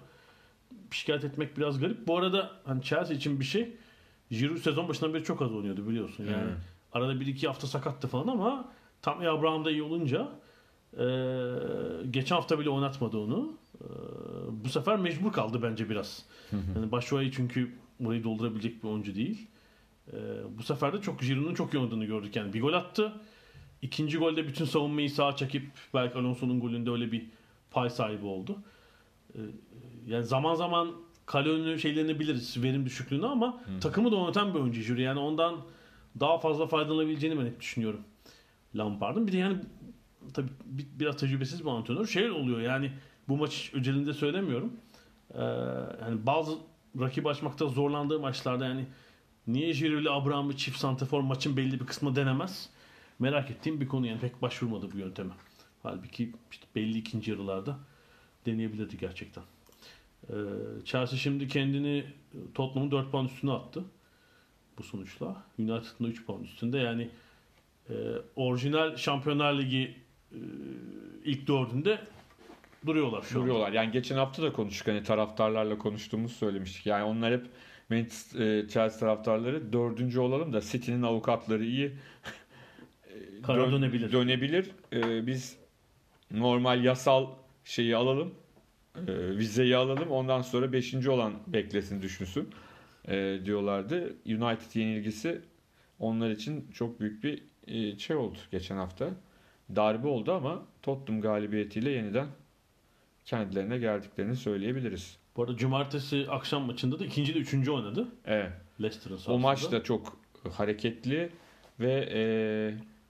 [0.90, 2.06] şikayet etmek biraz garip.
[2.06, 3.76] Bu arada hani Chelsea için bir şey
[4.30, 6.24] Giroud sezon başından beri çok az oynuyordu biliyorsun.
[6.24, 6.56] Yani Evet.
[6.92, 8.72] arada bir iki hafta sakattı falan ama
[9.02, 10.28] Tammy Abraham da iyi olunca
[10.92, 11.06] e,
[12.10, 13.56] geçen hafta bile oynatmadı onu.
[13.80, 13.84] E,
[14.64, 16.24] bu sefer mecbur kaldı bence biraz.
[16.76, 19.46] Yani Batshuayi çünkü burayı doldurabilecek bir oyuncu değil.
[20.12, 20.16] E,
[20.58, 22.36] bu sefer de çok Giroud'un çok iyi oynadığını gördük.
[22.36, 23.12] Yani bir gol attı.
[23.82, 27.26] İkinci golde bütün savunmayı sağa çekip belki Alonso'nun golünde öyle bir
[27.70, 28.58] pay sahibi oldu.
[29.34, 29.38] E,
[30.06, 30.92] yani zaman zaman
[31.26, 32.62] kale önü şeylerini biliriz.
[32.62, 34.98] Verim düşüklüğünü ama takımı da oynatan bir oyuncu Giroud.
[34.98, 35.56] Yani ondan
[36.20, 38.00] daha fazla faydalanabileceğini ben hep düşünüyorum.
[38.74, 39.26] Lampard'ın.
[39.26, 39.56] Bir de yani
[40.34, 42.06] tabii bir- biraz tecrübesiz bir antrenör.
[42.06, 42.92] Şey oluyor yani
[43.28, 44.72] bu maç özelinde söylemiyorum.
[45.34, 45.42] Ee,
[46.02, 46.58] yani bazı
[47.00, 48.86] rakip açmakta zorlandığı maçlarda yani
[49.46, 52.70] niye Giroud ile Abraham'ı çift santrafor maçın belli bir kısmı denemez?
[53.18, 55.32] Merak ettiğim bir konu yani pek başvurmadı bu yönteme.
[55.82, 57.78] Halbuki işte belli ikinci yarılarda
[58.46, 59.44] deneyebilirdi gerçekten.
[60.28, 60.34] Ee,
[60.84, 62.04] Chelsea şimdi kendini
[62.54, 63.84] Tottenham'ın 4 puan üstüne attı
[64.78, 65.44] bu sonuçla.
[65.58, 66.78] United'ın da 3 puan üstünde.
[66.78, 67.10] Yani
[67.90, 67.94] e,
[68.36, 69.96] orijinal Şampiyonlar Ligi
[70.32, 70.38] e,
[71.24, 72.00] ilk dördünde
[72.86, 73.42] duruyorlar şu an.
[73.46, 73.72] Duruyorlar.
[73.72, 74.88] Yani geçen hafta da konuştuk.
[74.88, 76.86] Hani taraftarlarla konuştuğumuz söylemiştik.
[76.86, 77.46] Yani onlar hep
[77.90, 81.92] Manchester, e, Chelsea taraftarları dördüncü olalım da City'nin avukatları iyi.
[83.42, 84.12] Karar Dön- dönebilir.
[84.12, 84.70] Dönebilir.
[84.92, 85.56] E, biz
[86.30, 87.26] normal yasal
[87.64, 88.34] şeyi alalım.
[89.08, 90.10] E, vizeyi alalım.
[90.10, 92.50] Ondan sonra beşinci olan beklesin düşünsün.
[93.08, 94.16] E, diyorlardı.
[94.26, 95.40] United yenilgisi
[95.98, 99.10] onlar için çok büyük bir e, şey oldu geçen hafta.
[99.76, 102.26] Darbe oldu ama Tottenham galibiyetiyle yeniden
[103.26, 105.16] kendilerine geldiklerini söyleyebiliriz.
[105.36, 108.08] Bu arada cumartesi akşam maçında da ikinci de üçüncü oynadı.
[108.24, 108.52] Evet.
[108.80, 109.38] Leicester'ın O sahasında.
[109.38, 110.20] maç da çok
[110.52, 111.30] hareketli
[111.80, 112.20] ve e,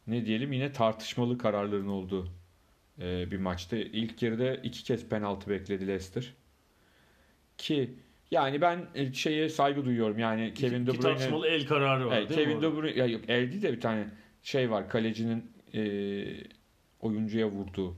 [0.06, 2.28] ne diyelim yine tartışmalı kararların olduğu
[3.00, 3.76] e, bir maçtı.
[3.76, 6.34] İlk yarıda iki kez penaltı bekledi Leicester.
[7.58, 7.90] Ki
[8.30, 10.18] yani ben e, şeye saygı duyuyorum.
[10.18, 12.62] Yani Kevin De İki Bruyne tartışmalı el kararı var Evet, Kevin?
[12.62, 14.08] De Bruyne ya yok el değil de bir tane
[14.42, 14.88] şey var.
[14.88, 15.82] Kalecinin e,
[17.00, 17.96] oyuncuya vurduğu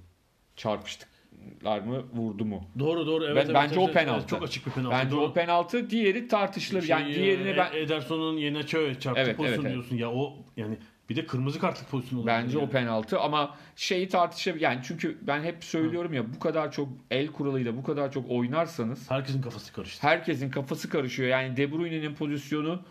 [1.39, 2.65] çarpıştıklar mı vurdu mu?
[2.79, 3.37] Doğru doğru evet.
[3.37, 4.19] Ben- evet, bence evet, o penaltı.
[4.19, 4.97] evet, çok açık bir penaltı.
[4.97, 5.25] Bence doğru.
[5.25, 6.83] o penaltı, diğeri tartışılır.
[6.83, 9.73] Şey, yani diğerini e, ben Ederson'un yine çöğe çarptı Evet, pozisyon evet, evet.
[9.75, 10.77] diyorsun ya o yani
[11.09, 12.69] bir de kırmızı kartlık pozisyon olabilir Bence yani.
[12.69, 14.63] o penaltı ama şeyi tartışabilir.
[14.63, 19.11] Yani çünkü ben hep söylüyorum ya bu kadar çok el kuralıyla bu kadar çok oynarsanız
[19.11, 20.07] Herkesin kafası karıştı.
[20.07, 21.29] herkesin kafası karışıyor.
[21.29, 22.83] Yani De Bruyne'nin pozisyonu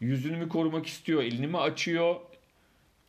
[0.00, 2.16] yüzünü mü korumak istiyor, elini mi açıyor?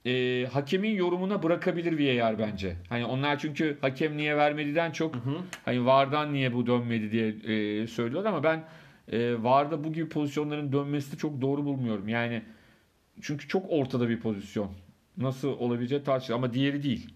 [0.06, 2.76] Ee, hakemin yorumuna bırakabilir VAR bence.
[2.90, 5.36] Hani onlar çünkü hakem niye vermediden çok Hı hı.
[5.66, 8.64] hani VAR'dan niye bu dönmedi diye e, söylüyorlar ama ben
[9.12, 12.08] e, VAR'da bu gibi pozisyonların dönmesini çok doğru bulmuyorum.
[12.08, 12.42] Yani
[13.22, 14.72] çünkü çok ortada bir pozisyon.
[15.18, 17.14] Nasıl olabileceği tartışılır ama diğeri değil.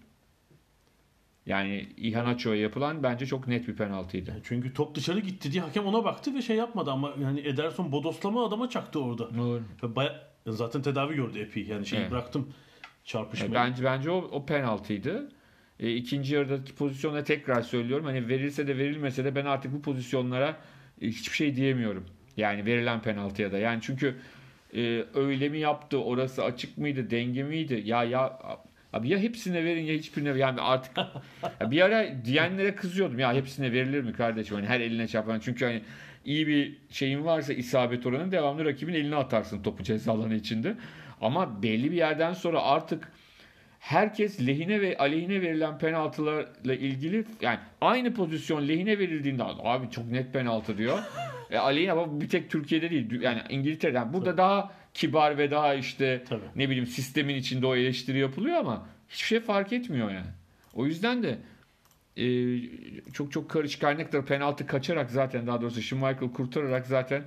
[1.46, 4.30] Yani Ihanacho'ya yapılan bence çok net bir penaltıydı.
[4.30, 7.92] Yani çünkü top dışarı gitti diye hakem ona baktı ve şey yapmadı ama yani Ederson
[7.92, 9.28] bodoslama adama çaktı orada.
[9.82, 11.64] Ve baya- zaten tedavi gördü epey.
[11.66, 12.10] Yani şeyi Evet.
[12.10, 12.48] bıraktım
[13.04, 13.50] çarpışmayı.
[13.50, 15.28] E, Bence bence o, o penaltıydı.
[15.80, 18.04] E, ikinci yarıdaki pozisyona tekrar söylüyorum.
[18.04, 20.56] Hani verilse de verilmese de ben artık bu pozisyonlara
[21.02, 22.06] e, hiçbir şey diyemiyorum.
[22.36, 23.58] Yani verilen penaltıya da.
[23.58, 24.16] Yani çünkü
[24.76, 27.82] e, öyle mi yaptı, orası açık mıydı, denge miydi?
[27.84, 28.38] Ya ya
[28.92, 30.96] abi ya hepsine verin ya hiçbirine yani artık
[31.60, 33.18] ya bir ara diyenlere kızıyordum.
[33.18, 34.56] Ya hepsine verilir mi kardeşim?
[34.56, 35.40] Hani her eline çarpan.
[35.40, 35.82] Çünkü hani
[36.24, 40.74] iyi bir şeyin varsa isabet oranı devamlı rakibin eline atarsın topu ceza alanı içinde.
[41.20, 43.12] Ama belli bir yerden sonra artık
[43.80, 50.32] herkes lehine ve aleyhine verilen penaltılarla ilgili yani aynı pozisyon lehine verildiğinde abi çok net
[50.32, 50.98] penaltı diyor.
[51.50, 54.00] e, aleyhine ama bir tek Türkiye'de değil yani İngiltere'den.
[54.00, 56.44] Yani burada daha kibar ve daha işte Tabii.
[56.56, 60.30] ne bileyim sistemin içinde o eleştiri yapılıyor ama hiçbir şey fark etmiyor yani.
[60.74, 61.38] O yüzden de
[62.16, 62.26] e,
[63.12, 67.22] çok çok karışık kaynaklar penaltı kaçarak zaten daha doğrusu Schmeichel kurtararak zaten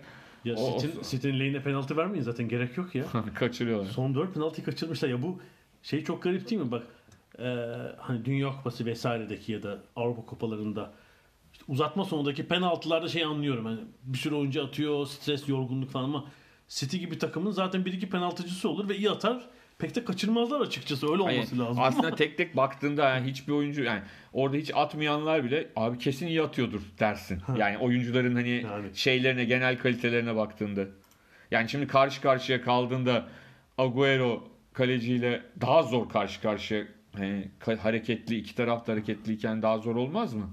[0.45, 3.05] Ya O- City'nin City'nin lehine penaltı vermeyin zaten gerek yok ya.
[3.35, 3.91] kaçırıyorlar.
[3.91, 5.09] Son 4 penaltıyı kaçırmışlar.
[5.09, 5.39] Ya bu
[5.83, 6.71] şey çok garip değil mi?
[6.71, 6.83] Bak
[7.39, 7.43] e,
[7.97, 10.93] hani Dünya Kupası vesairedeki ya da Avrupa Kupalarında
[11.53, 13.65] işte uzatma sonundaki penaltılarda şey anlıyorum.
[13.65, 16.25] Hani bir sürü oyuncu atıyor, stres, yorgunluk falan ama
[16.67, 19.49] City gibi takımın zaten bir iki penaltıcısı olur ve iyi atar.
[19.79, 21.11] Pek de kaçırmazlar açıkçası.
[21.11, 21.83] Öyle olması lazım.
[21.83, 24.01] aslında tek tek baktığında yani hiçbir oyuncu yani
[24.33, 27.41] orada hiç atmayanlar bile abi kesin iyi atıyordur dersin.
[27.57, 28.87] Yani oyuncuların hani Yani.
[28.93, 30.85] şeylerine genel kalitelerine baktığında.
[31.51, 33.27] Yani şimdi karşı karşıya kaldığında
[33.77, 36.83] Agüero kaleciyle daha zor karşı karşıya
[37.59, 40.49] ka- hareketli iki taraf da hareketliyken daha zor olmaz mı?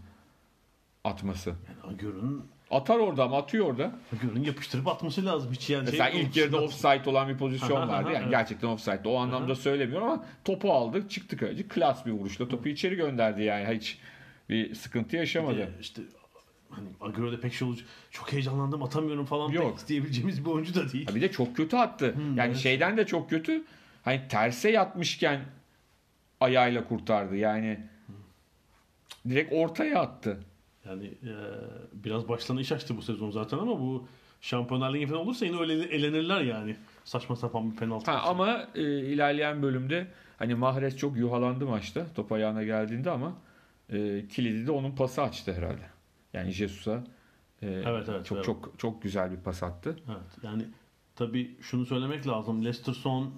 [1.04, 1.50] Atması.
[1.50, 3.92] Yani Agüero'nun Atar orada ama atıyor orada.
[4.16, 5.52] Agüero'nun yapıştırıp atması lazım.
[5.52, 8.06] Hiç yani Mesela şey ilk yarıda offside olan bir pozisyon Aha, vardı.
[8.06, 8.30] aha, Yani evet.
[8.30, 9.08] gerçekten offside.
[9.08, 11.68] O anlamda söylemiyorum ama topu aldı, çıktı kaleci.
[11.68, 13.76] Klas bir vuruşla topu içeri gönderdi yani.
[13.76, 13.98] Hiç
[14.48, 15.58] bir sıkıntı Bir yaşamadı.
[15.58, 16.02] de işte
[16.70, 17.86] hani Agüero'da pek şey olacak.
[18.10, 19.78] Çok heyecanlandım atamıyorum falan Yok.
[19.78, 21.06] pek diyebileceğimiz bir oyuncu da değil.
[21.06, 22.14] Ha bir de çok kötü attı.
[22.14, 22.56] Hmm, yani evet.
[22.56, 23.64] şeyden de çok kötü.
[24.04, 25.40] Hani terse yatmışken
[26.40, 27.36] ayağıyla kurtardı.
[27.36, 27.80] Yani
[29.28, 30.40] direkt ortaya attı.
[30.88, 31.34] Yani e,
[31.92, 34.08] biraz başlarına iş açtı bu sezon zaten ama bu
[34.40, 36.76] Şampiyonlar Ligi falan olursa yine öyle elenirler yani.
[37.04, 38.10] Saçma sapan bir penaltı.
[38.10, 40.06] Ha, ama e, ilerleyen bölümde
[40.38, 43.32] hani Mahrez çok yuhalandı maçta top ayağına geldiğinde ama
[43.92, 45.86] e, kilidi de onun pası açtı herhalde.
[46.32, 47.04] Yani Jesus'a
[47.62, 48.44] e, Evet, evet, çok evet.
[48.44, 49.96] çok çok güzel bir pas attı.
[50.08, 50.64] Evet yani
[51.16, 52.64] tabii şunu söylemek lazım.
[52.64, 53.34] Leicester son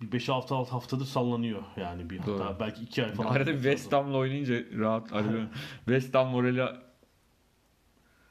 [0.00, 2.44] bir 5-6 haftadır sallanıyor yani bir Doğru.
[2.44, 3.28] hatta belki 2 ay falan.
[3.28, 5.08] Arada bir West Ham'la oynayınca rahat.
[5.84, 6.60] West Ham morali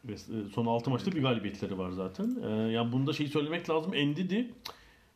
[0.10, 0.16] e,
[0.54, 2.38] Son 6 maçta bir galibiyetleri var zaten.
[2.44, 3.94] Ee, yani bunda şeyi söylemek lazım.
[3.94, 4.54] Endidi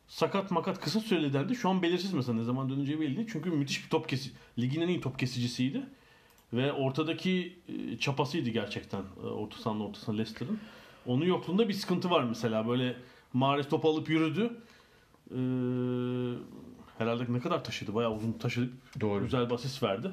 [0.08, 1.54] sakat makat kısa süreli.
[1.54, 3.28] Şu an belirsiz mesela ne zaman döneceği belli değil.
[3.32, 5.82] Çünkü müthiş bir top kesi ligin en iyi top kesicisiydi.
[6.52, 9.02] Ve ortadaki e, çapasıydı gerçekten.
[9.22, 10.58] e, Orta sahanın ortasına Leicester'ın.
[11.06, 12.68] Onun yokluğunda bir sıkıntı var mesela.
[12.68, 12.96] Böyle
[13.32, 14.50] Mahrez topu alıp yürüdü.
[15.30, 15.36] Ee,
[16.98, 17.94] herhalde ne kadar taşıdı?
[17.94, 18.70] Bayağı uzun taşıdı.
[19.00, 19.24] doğru.
[19.24, 20.10] Güzel bir asist verdi.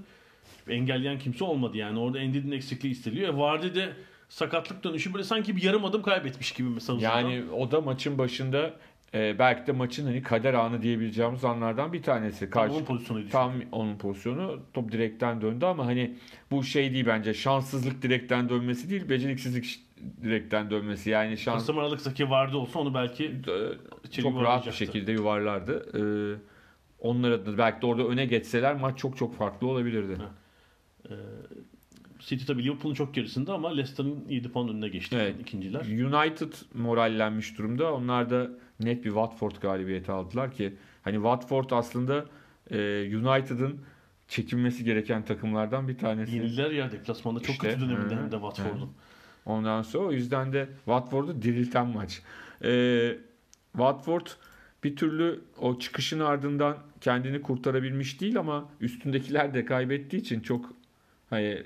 [0.70, 2.00] Engelleyen kimse olmadı yani.
[2.00, 3.34] Orada Endidi'nin eksikliği isteniyor.
[3.34, 3.94] E, Vardy de
[4.30, 7.02] sakatlık dönüşü böyle sanki bir yarım adım kaybetmiş gibi mesela.
[7.02, 8.74] Yani o da maçın başında
[9.14, 12.50] e, belki de maçın hani kader anı diyebileceğimiz anlardan bir tanesi.
[12.50, 13.30] Karşı, onun pozisyonuydu.
[13.30, 16.16] Tam onun pozisyonu top direkten döndü ama hani
[16.52, 19.87] bu şey değil bence şanssızlık direkten dönmesi değil beceriksizlik
[20.24, 23.36] direkten dönmesi yani şans Kasım Aralık'taki Vardy olsa onu belki
[24.12, 25.86] çok rahat bir şekilde yuvarlardı.
[25.98, 26.02] E,
[27.00, 30.18] onlar adına belki de orada öne geçseler maç çok çok farklı olabilirdi.
[31.10, 31.14] Ee,
[32.20, 35.36] City tabii Liverpool'un çok gerisinde ama Leicester'ın 7 puan önüne geçti Evet.
[35.42, 35.82] ikinciler.
[35.82, 37.94] United morallenmiş durumda.
[37.94, 42.26] Onlar da net bir Watford galibiyeti aldılar ki hani Watford aslında
[42.72, 42.78] e,
[43.18, 43.80] United'ın
[44.28, 46.36] çekinmesi gereken takımlardan bir tanesi.
[46.36, 48.92] Yenildiler ya deplasmanda çok İşte, kötü döneminde hem de Watford'un.
[49.48, 52.22] Ondan sonra o yüzden de Watford'u dirilten maç.
[52.64, 53.18] Ee,
[53.72, 54.28] Watford
[54.84, 60.74] bir türlü o çıkışın ardından kendini kurtarabilmiş değil ama üstündekiler de kaybettiği için çok
[61.30, 61.64] hani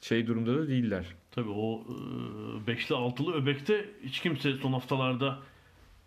[0.00, 1.04] şey durumda da değiller.
[1.30, 5.38] Tabii o e, beşli altılı öbekte hiç kimse son haftalarda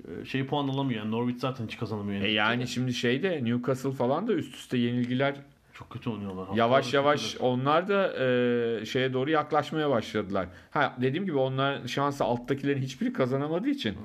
[0.07, 0.99] e, şey puan alamıyor.
[0.99, 2.21] Yani Norwich zaten hiç kazanamıyor.
[2.21, 5.35] E yani şimdi şeyde Newcastle falan da üst üste yenilgiler
[5.73, 6.47] Çok kötü oynuyorlar.
[6.55, 7.49] yavaş yavaş kötüler.
[7.49, 10.47] onlar da e, şeye doğru yaklaşmaya başladılar.
[10.71, 13.97] Ha dediğim gibi onlar şansı alttakilerin hiçbiri kazanamadığı için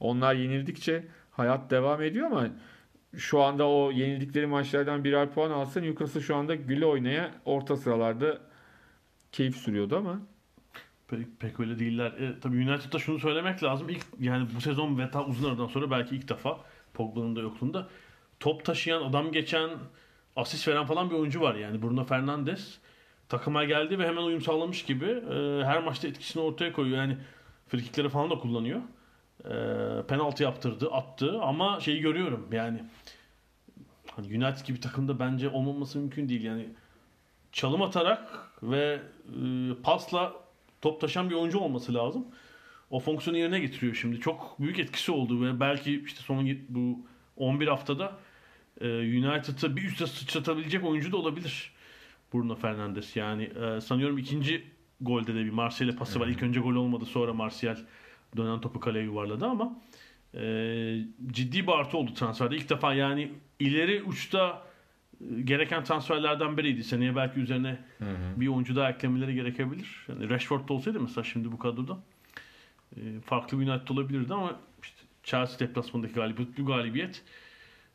[0.00, 2.48] onlar yenildikçe hayat devam ediyor ama
[3.16, 8.38] şu anda o yenildikleri maçlardan birer puan alsa Newcastle şu anda güle oynaya orta sıralarda
[9.32, 10.20] keyif sürüyordu ama
[11.08, 12.12] Pek, pek öyle değiller.
[12.12, 13.88] E, tabii United'da şunu söylemek lazım.
[13.88, 16.60] İlk yani bu sezon ve ta uzun aradan sonra belki ilk defa
[16.94, 17.88] Pogba'nın da yokluğunda
[18.40, 19.70] top taşıyan, adam geçen,
[20.36, 21.82] asist veren falan bir oyuncu var yani.
[21.82, 22.78] Bruno Fernandes
[23.28, 26.98] takıma geldi ve hemen uyum sağlamış gibi e, her maçta etkisini ortaya koyuyor.
[26.98, 27.16] Yani
[27.68, 28.80] frikikleri falan da kullanıyor.
[29.44, 29.52] E,
[30.06, 32.84] penaltı yaptırdı, attı ama şeyi görüyorum yani
[34.10, 36.44] hani United gibi takımda bence olmaması mümkün değil.
[36.44, 36.68] Yani
[37.52, 39.38] çalım atarak ve e,
[39.82, 40.32] pasla
[40.82, 42.26] top taşıyan bir oyuncu olması lazım.
[42.90, 44.20] O fonksiyonu yerine getiriyor şimdi.
[44.20, 46.98] Çok büyük etkisi oldu ve belki işte son bu
[47.36, 48.12] 11 haftada
[48.84, 51.72] United'ı bir üste sıçratabilecek oyuncu da olabilir.
[52.34, 53.16] Bruno Fernandes.
[53.16, 54.64] Yani e, sanıyorum ikinci
[55.00, 56.28] golde de bir Martial'e pası var.
[56.28, 57.76] İlk önce gol olmadı sonra Martial
[58.36, 59.80] dönen topu kaleye yuvarladı ama
[60.34, 60.42] e,
[61.26, 62.56] ciddi bir artı oldu transferde.
[62.56, 64.62] İlk defa yani ileri uçta
[65.20, 66.84] e, gereken transferlerden biriydi.
[66.84, 67.78] Seneye belki üzerine
[68.36, 70.06] bir oyuncu daha eklemeleri gerekebilir.
[70.08, 71.98] Yani Rashford da olsaydı mesela şimdi bu kadroda
[72.96, 77.22] e, farklı bir United olabilirdi ama işte Chelsea deplasmanındaki galibiyet, bu galibiyet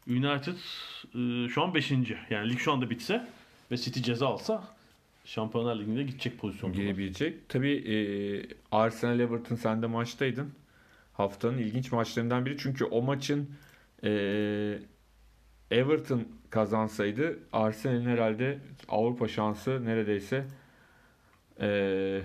[0.08, 1.91] United e, şu an 5.
[2.30, 3.28] Yani lig şu anda bitse
[3.72, 4.76] ve City ceza alsa
[5.26, 6.76] Şampiyonlar Ligi'nde gidecek pozisyonda.
[6.78, 7.50] girebilecek.
[7.50, 7.96] Tabii e,
[8.72, 10.52] Arsenal Everton sen de maçtaydın.
[11.13, 12.58] Haftanın ilginç maçlarından biri.
[12.58, 13.50] Çünkü o maçın
[14.04, 14.10] e,
[15.72, 20.46] Everton kazansaydı Arsenal'in herhalde Avrupa şansı neredeyse
[21.62, 22.22] e,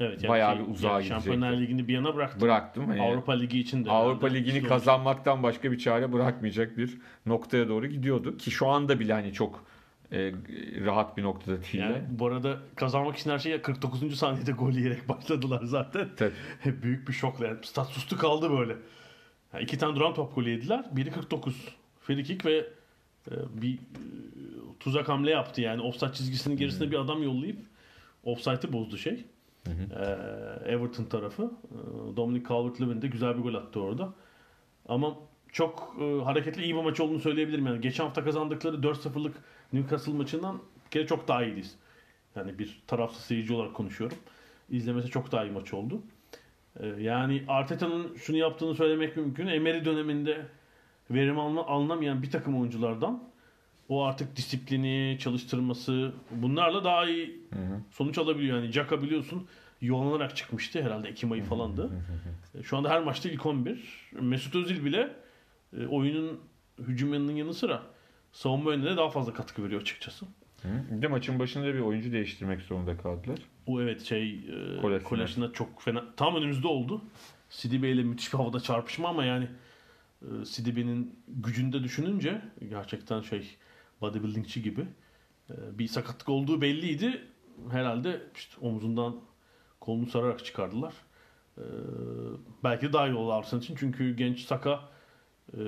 [0.00, 1.08] Evet, bayağı bir uzağa gidecekti.
[1.08, 2.40] Şampiyonlar Ligi'ni bir yana bıraktım.
[2.40, 2.86] bıraktım.
[2.86, 3.90] Hani Avrupa Ligi için de.
[3.90, 8.36] Avrupa Ligi'ni kazanmaktan başka bir çare bırakmayacak bir noktaya doğru gidiyordu.
[8.36, 9.64] Ki şu anda bile hani çok
[10.12, 10.32] e,
[10.84, 11.84] rahat bir noktada değil.
[11.84, 14.18] Yani bu arada kazanmak için her şey 49.
[14.18, 16.08] saniyede gol yiyerek başladılar zaten.
[16.16, 16.32] Tabii.
[16.82, 17.46] Büyük bir şokla.
[17.46, 18.76] Yani stat sustu kaldı böyle.
[19.52, 20.84] Yani iki tane duran top golü yediler.
[20.92, 21.76] Biri 49.
[22.00, 22.56] Free kick ve
[23.30, 23.78] e, bir e,
[24.80, 25.60] tuzak hamle yaptı.
[25.60, 27.58] Yani offside çizgisinin gerisine bir adam yollayıp
[28.24, 29.24] offside'ı bozdu şey.
[29.70, 31.42] E, Everton tarafı.
[31.42, 34.12] E, Dominic Calvert-Lewin de güzel bir gol attı orada.
[34.88, 35.16] Ama
[35.52, 37.66] çok e, hareketli iyi bir maç olduğunu söyleyebilirim.
[37.66, 39.36] Yani geçen hafta kazandıkları 4-0'lık
[39.72, 40.58] Newcastle maçından
[40.94, 41.76] bir çok daha iyiyiz.
[42.36, 44.16] Yani bir tarafsız seyirci olarak konuşuyorum.
[44.70, 46.02] İzlemesi çok daha iyi maç oldu.
[46.80, 49.46] Ee, yani Arteta'nın şunu yaptığını söylemek mümkün.
[49.46, 50.46] Emery döneminde
[51.10, 53.22] verim alına- alınamayan bir takım oyunculardan
[53.88, 57.40] o artık disiplini, çalıştırması bunlarla daha iyi
[57.90, 58.58] sonuç alabiliyor.
[58.58, 59.46] Yani Caka biliyorsun
[59.80, 61.90] yoğunlanarak çıkmıştı herhalde Ekim ayı falandı.
[62.58, 64.10] E, Şu anda her maçta ilk 11.
[64.20, 65.16] Mesut Özil bile
[65.80, 66.40] e, oyunun
[66.78, 67.82] hücumunun yanı sıra
[68.32, 70.26] savunma yönünde de daha fazla katkı veriyor açıkçası.
[70.62, 70.68] Hı.
[70.90, 73.38] Bir de maçın başında bir oyuncu değiştirmek zorunda kaldılar.
[73.66, 75.02] O evet şey e.
[75.04, 76.04] Kolasinac çok fena.
[76.16, 77.02] Tam önümüzde oldu.
[77.50, 79.48] Sidibe ile müthiş bir havada çarpışma ama yani
[80.22, 83.56] e, Sidibe'nin gücünü de düşününce gerçekten şey
[84.00, 84.86] bodybuildingçi gibi
[85.50, 87.22] e, bir sakatlık olduğu belliydi.
[87.70, 89.16] Herhalde işte omuzundan
[89.80, 90.94] kolunu sararak çıkardılar.
[91.58, 91.64] E,
[92.64, 94.80] belki daha iyi oldu Arsenal için çünkü genç Saka
[95.58, 95.60] e,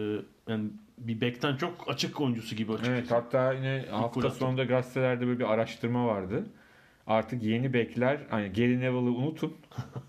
[0.48, 2.98] yani bir bekten çok açık oyuncusu gibi açıkçası.
[2.98, 6.46] Evet hatta yine gol hafta sonunda gazetelerde böyle bir araştırma vardı.
[7.06, 9.56] Artık yeni bekler hani Gary Neville'ı unutun.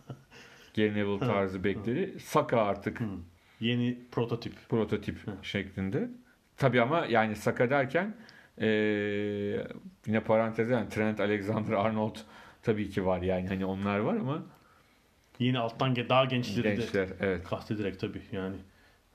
[0.75, 2.19] Gary Neville tarzı bekleri.
[2.19, 3.01] Saka artık
[3.59, 4.53] Yeni prototip.
[4.69, 6.09] prototip şeklinde.
[6.59, 8.15] Tabii ama yani Saka derken
[8.57, 9.67] eee
[10.07, 12.15] yine paranteze yani Trent Alexander-Arnold
[12.63, 14.43] tabii ki var yani hani onlar var ama
[15.39, 17.43] Yeni alttan daha gençleri de gençler evet.
[17.43, 18.55] Kastederek tabii yani.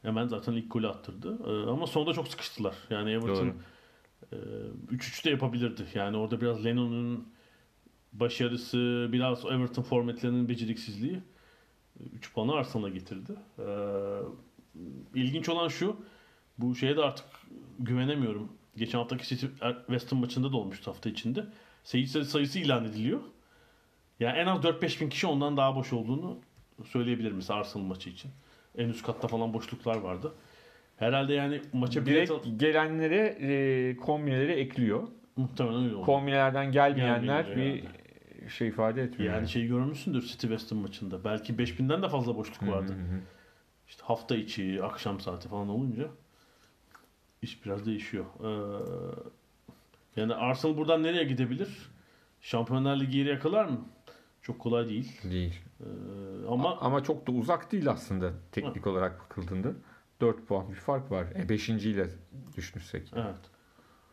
[0.02, 1.38] Hemen zaten ilk golü attırdı.
[1.46, 2.74] Ee, ama sonunda çok sıkıştılar.
[2.90, 3.52] Yani Everton
[4.32, 4.36] e,
[4.92, 5.86] 3-3 de yapabilirdi.
[5.94, 7.28] Yani orada biraz Lennon'un
[8.12, 11.20] başarısı, biraz Everton forvetlerinin beceriksizliği
[12.12, 13.32] 3 puanı Arsenal'a getirdi.
[13.58, 13.62] Ee,
[15.14, 15.96] ilginç olan şu,
[16.58, 17.26] bu şeye de artık
[17.78, 18.52] güvenemiyorum.
[18.76, 19.46] Geçen haftaki City
[19.86, 21.44] West Ham maçında da olmuştu hafta içinde.
[21.84, 23.20] Seyirci sayısı ilan ediliyor.
[24.20, 26.38] Yani en az 4-5 bin kişi ondan daha boş olduğunu
[26.84, 28.30] söyleyebilirim mesela Arsenal maçı için.
[28.78, 30.32] En üst katta falan boşluklar vardı.
[30.96, 35.08] Herhalde yani maça bilet Direkt al- gelenlere eee kombineleri ekliyor.
[35.36, 36.06] muhtemelen öyle oldu.
[36.06, 37.56] Kombinelerden gelmeyenler Gelmeyenler
[38.44, 39.34] bir şey ifade etmiyor.
[39.34, 41.24] Yani şey görmüşsündür City West Ham maçında.
[41.24, 42.92] Belki 5000'den de fazla boşluk Hı hı vardı.
[42.92, 43.20] hı.
[43.88, 46.08] İşte hafta içi, akşam saati falan olunca
[47.44, 48.24] iş biraz değişiyor.
[48.44, 48.50] Ee,
[50.16, 51.90] yani Arsenal buradan nereye gidebilir?
[52.40, 53.80] Şampiyonlar Ligi yeri yakalar mı?
[54.42, 55.20] Çok kolay değil.
[55.30, 55.60] Değil.
[55.80, 55.84] Ee,
[56.48, 59.72] ama Ama çok da uzak değil aslında teknik olarak bakıldığında.
[60.20, 61.26] 4 puan bir fark var.
[61.36, 61.68] E 5.
[61.68, 62.10] ile
[62.56, 63.10] düşünürsek.
[63.16, 63.36] evet.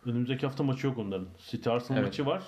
[0.05, 1.27] Önümüzdeki hafta maçı yok onların.
[1.37, 2.07] City Arsenal Evet.
[2.09, 2.43] maçı var.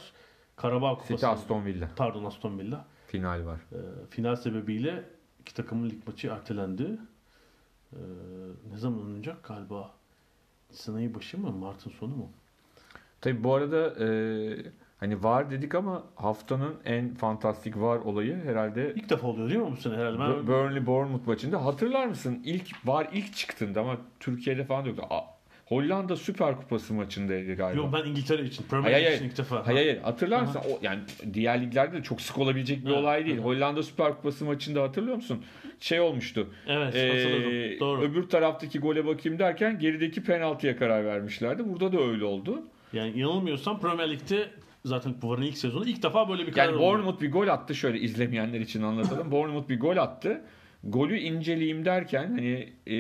[0.56, 1.13] Karabağ Kupası.
[1.13, 2.86] City Aston Villa Pardon Aston Villa.
[3.08, 3.60] final var.
[3.72, 3.78] Ee,
[4.10, 5.04] final sebebiyle
[5.39, 6.98] iki takımın lig maçı ertelendi.
[7.93, 7.98] Ee,
[8.72, 9.43] ne zaman oynanacak?
[9.43, 9.91] Galiba
[10.73, 11.51] Nisan ayı başı mı?
[11.51, 12.29] Mart'ın sonu mu?
[13.21, 14.07] Tabi bu arada e,
[14.97, 19.71] hani var dedik ama haftanın en fantastik var olayı herhalde İlk defa oluyor değil mi
[19.71, 20.19] bu sene herhalde?
[20.19, 21.65] Ben, Bur- Burnley Bournemouth maçında.
[21.65, 22.41] Hatırlar mısın?
[22.45, 25.03] İlk var ilk çıktığında ama Türkiye'de falan yoktu.
[25.09, 25.33] A-
[25.73, 27.81] Hollanda Süper Kupası maçındaydı galiba.
[27.81, 28.63] Yok ben İngiltere için.
[28.69, 29.17] Premier Hayır, hayır.
[29.17, 29.67] için ilk defa.
[29.67, 30.62] Hayır hayır hatırlar mısın?
[30.71, 30.99] O, yani
[31.33, 33.36] diğer liglerde de çok sık olabilecek bir Evet, olay değil.
[33.36, 33.45] evet.
[33.45, 35.43] Hollanda Süper Kupası maçında hatırlıyor musun?
[35.79, 36.47] Şey olmuştu.
[36.67, 37.79] Evet Ee, hatırladım.
[37.79, 38.01] Doğru.
[38.01, 41.63] Öbür taraftaki gole bakayım derken gerideki penaltıya karar vermişlerdi.
[41.69, 42.62] Burada da öyle oldu.
[42.93, 44.47] Yani yanılmıyorsam Premier Lig'de
[44.86, 46.79] zaten bu varın ilk sezonu ilk defa böyle bir karar Yani.
[46.79, 49.31] Bournemouth bir gol attı şöyle izlemeyenler için anlatalım.
[49.31, 50.41] Bournemouth bir gol attı.
[50.83, 52.95] Golü inceleyeyim derken hani e,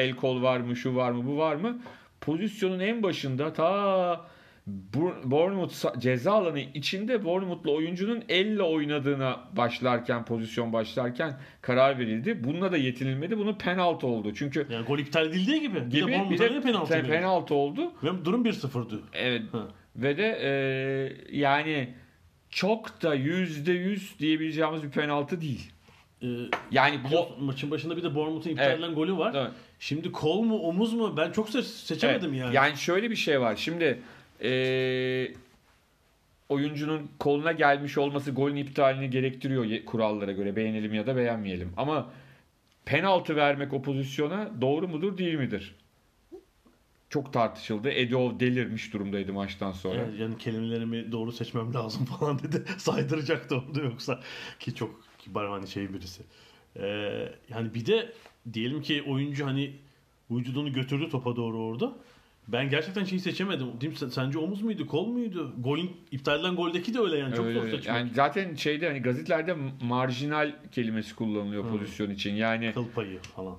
[0.00, 1.78] el kol var mı şu var mı bu var mı
[2.22, 4.26] pozisyonun en başında ta
[5.24, 12.44] Bournemouth ceza alanı içinde Bournemouth'lu oyuncunun elle oynadığına başlarken pozisyon başlarken karar verildi.
[12.44, 13.38] Bununla da yetinilmedi.
[13.38, 14.34] Bunun penaltı oldu.
[14.34, 15.74] Çünkü Yani gol iptal edildiği gibi.
[15.74, 16.92] Bir de gibi bir Bournemouth'a de da penaltı.
[16.92, 17.10] pe- verildi.
[17.12, 17.92] penaltı oldu.
[18.02, 19.00] Ve durum 1-0'dı.
[19.12, 19.42] Evet.
[19.52, 19.68] Ha.
[19.96, 21.94] Ve de e, yani
[22.50, 25.70] çok da yüzde yüz diyebileceğimiz bir penaltı değil.
[26.22, 26.26] Ee,
[26.70, 28.74] Yani ko- maçın başında bir de Bournemouth'un iptal Evet.
[28.74, 29.34] edilen golü var.
[29.36, 29.50] Evet.
[29.78, 32.54] Şimdi kol mu omuz mu ben çok se- seçemedim Evet, yani.
[32.56, 33.56] Yani şöyle bir şey var.
[33.56, 33.98] Şimdi
[34.42, 35.34] eee,
[36.48, 40.56] oyuncunun koluna gelmiş olması golün iptalini gerektiriyor kurallara göre.
[40.56, 41.72] Beğenelim ya da beğenmeyelim.
[41.76, 42.10] Ama
[42.84, 45.74] penaltı vermek o pozisyona doğru mudur değil midir?
[47.10, 47.90] Çok tartışıldı.
[47.90, 50.00] Edo delirmiş durumdaydı maçtan sonra.
[50.08, 52.64] Evet, yani kelimelerimi doğru seçmem lazım falan dedi.
[52.78, 54.20] Saydıracaktı onu da yoksa.
[54.60, 56.22] Ki çok kibar hani şey birisi.
[56.76, 58.12] Ee, yani bir de
[58.52, 59.72] diyelim ki oyuncu hani
[60.30, 61.92] vücudunu götürdü topa doğru orada.
[62.48, 63.80] Ben gerçekten şeyi seçemedim.
[63.80, 63.98] Değil mi?
[63.98, 65.52] Sen- Sence omuz muydu, kol muydu?
[65.58, 67.34] Golün iptal edilen goldeki de öyle yani.
[67.36, 67.86] Çok Öyle, zor seçmek.
[67.86, 71.68] yani zaten şeyde hani gazetelerde marjinal kelimesi kullanılıyor Hı.
[71.68, 72.34] pozisyon için.
[72.34, 73.56] Yani Kıl payı falan.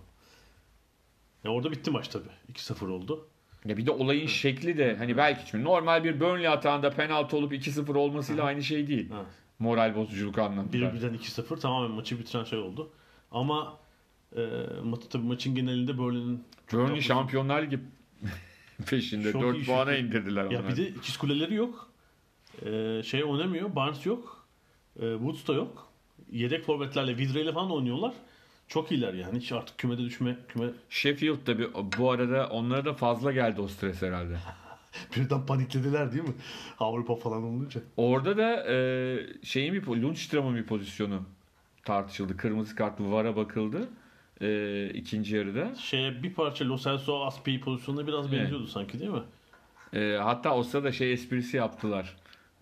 [1.44, 2.30] Ya orada bitti maç tabii.
[2.54, 3.28] 2-0 oldu.
[3.66, 7.54] Ya bir de olayın şekli de hani belki şimdi normal bir Burnley atağında penaltı olup
[7.54, 8.48] 2-0 olmasıyla Hı.
[8.48, 9.10] aynı şey değil.
[9.12, 9.26] Ha.
[9.64, 10.78] Moral bozuculuk anlamında.
[10.78, 12.90] 1-1'den 2-0 tamamen maçı bitiren şey oldu.
[13.32, 13.78] Ama
[14.36, 14.40] e,
[14.84, 17.80] ma- tabii maçın genelinde Burnley'nin çok Burnley Şampiyonlar Ligi
[18.90, 20.04] peşinde Çok 4 iyi puana şut.
[20.06, 20.72] indirdiler Ya onlar.
[20.72, 21.90] bir de ikiz kuleleri yok.
[22.66, 23.76] Ee, şey oynamıyor.
[23.76, 24.46] Barnes yok.
[25.00, 25.88] Ee, Woods da yok.
[26.32, 28.14] Yedek forvetlerle Vidra ile falan oynuyorlar.
[28.68, 29.40] Çok iyiler yani.
[29.40, 33.68] Hiç artık kümede düşme küme Sheffield da bir, bu arada onlara da fazla geldi o
[33.68, 34.38] stres herhalde.
[35.16, 36.34] birden paniklediler değil mi?
[36.80, 37.82] Avrupa falan olunca.
[37.98, 41.24] Orada da e, şeyin bir Lundström'ün bir pozisyonu
[41.86, 42.38] tartışıldı.
[42.38, 43.90] Kırmızı kart VAR'a bakıldı.
[44.42, 45.76] E, ikinci yarıda.
[45.76, 48.42] Şeye bir parça Lo Celso Aspi pozisyonuna biraz Evet.
[48.42, 49.24] benziyordu sanki değil mi?
[49.94, 52.16] E, hatta o sırada şey esprisi yaptılar.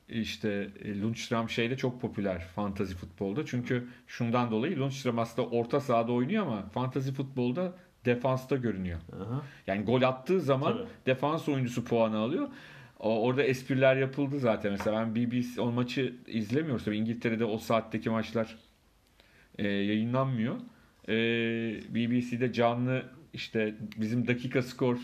[0.10, 3.46] İşte e, Lundström şeyde çok popüler fantazi futbolda.
[3.46, 7.74] Çünkü şundan dolayı Lundström aslında orta sahada oynuyor ama fantazi futbolda
[8.06, 9.00] defansta görünüyor.
[9.16, 9.42] Aha.
[9.68, 10.88] Yani gol attığı zaman Tabii.
[11.06, 12.48] defans oyuncusu puanı alıyor.
[13.00, 14.72] O, orada espriler yapıldı zaten.
[14.72, 16.86] Mesela ben BBC o maçı izlemiyoruz.
[16.86, 18.56] Tabii İngiltere'de o saatteki maçlar
[19.58, 20.56] e, yayınlanmıyor.
[21.10, 21.14] E,
[21.90, 24.98] BBC'de canlı işte bizim dakika skor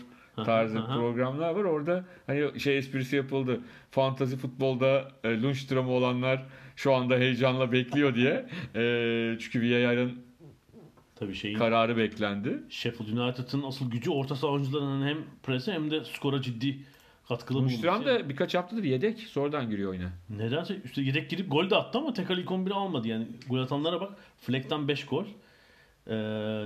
[0.44, 1.64] tarzı programlar var.
[1.64, 3.60] Orada hani şey esprisi yapıldı.
[3.90, 8.46] Fantazi futbolda e, Lundström olanlar şu anda heyecanla bekliyor diye.
[8.74, 10.27] E, çünkü VAR'ın
[11.18, 12.62] Tabii şeyin kararı beklendi.
[12.68, 16.78] Sheffield United'ın asıl gücü orta saha oyuncularının hem prese hem de skora ciddi
[17.28, 18.24] katkılı Lundström bulunması.
[18.24, 19.18] de birkaç haftadır yedek.
[19.18, 20.12] Sonradan giriyor oyuna.
[20.30, 23.08] Nedense üstte yedek girip gol de attı ama tekrar ilk 11'i almadı.
[23.08, 24.18] Yani gol atanlara bak.
[24.38, 25.24] Fleck'ten 5 gol.
[26.06, 26.14] E,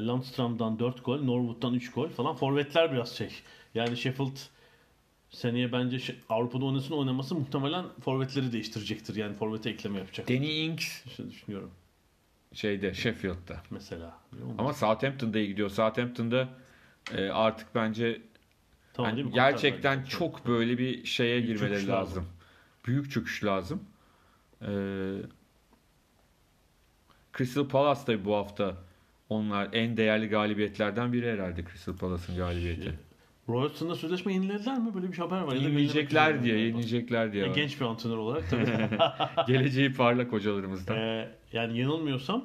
[0.06, 1.22] Landstrom'dan 4 gol.
[1.22, 2.34] Norwood'dan 3 gol falan.
[2.36, 3.30] Forvetler biraz şey.
[3.74, 4.36] Yani Sheffield
[5.30, 9.16] seneye bence Avrupa'da oynasın oynaması muhtemelen forvetleri değiştirecektir.
[9.16, 10.28] Yani forvete ekleme yapacak.
[10.28, 11.70] Danny Ings İşte düşünüyorum
[12.52, 13.62] şeyde Sheffield'da.
[13.70, 14.18] mesela.
[14.58, 15.68] Ama Southampton'da iyi gidiyor.
[15.70, 16.48] Southampton'da
[17.16, 18.20] e, artık bence
[18.94, 19.34] tamam, hani değil mi?
[19.34, 20.18] gerçekten Kurtarlar.
[20.18, 21.92] çok böyle bir şeye Büyük girmeleri lazım.
[21.94, 22.26] lazım.
[22.86, 23.82] Büyük çöküş lazım.
[24.62, 24.68] E,
[27.38, 28.76] Crystal Palace da bu hafta
[29.28, 32.98] onlar en değerli galibiyetlerden biri herhalde Crystal Palace'ın galibiyeti.
[33.48, 34.94] Royalton'da sözleşme yenilediler mi?
[34.94, 35.52] Böyle bir haber var.
[35.54, 37.48] Yenileyecekler diye, yenileyecekler diye.
[37.48, 37.54] Var.
[37.54, 38.66] genç bir antrenör olarak tabii.
[39.52, 40.96] Geleceği parlak hocalarımızdan.
[40.96, 42.44] Ee, yani yanılmıyorsam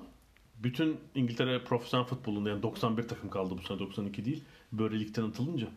[0.63, 4.43] bütün İngiltere profesyonel futbolunda yani 91 takım kaldı bu sene 92 değil.
[4.71, 5.67] Böyle ligden atılınca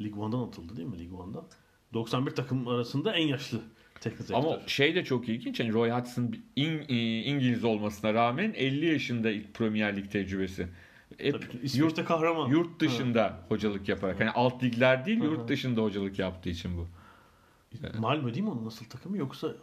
[0.00, 1.44] Lig 1'dan atıldı değil mi Lig 1'dan?
[1.94, 3.60] 91 takım arasında en yaşlı
[4.00, 4.34] teknik direktör.
[4.34, 5.60] Ama şey de çok ilginç.
[5.60, 10.68] Yani Roy Hodgson İng- e, İngiliz olmasına rağmen 50 yaşında ilk Premier Lig tecrübesi.
[11.18, 12.48] Hep Tabii, yurt, kahraman.
[12.48, 14.20] yurt dışında hocalık yaparak.
[14.20, 15.24] Hani alt ligler değil hı.
[15.24, 16.86] yurt dışında hocalık yaptığı için bu.
[17.98, 19.54] Malmö değil mi onun nasıl takımı yoksa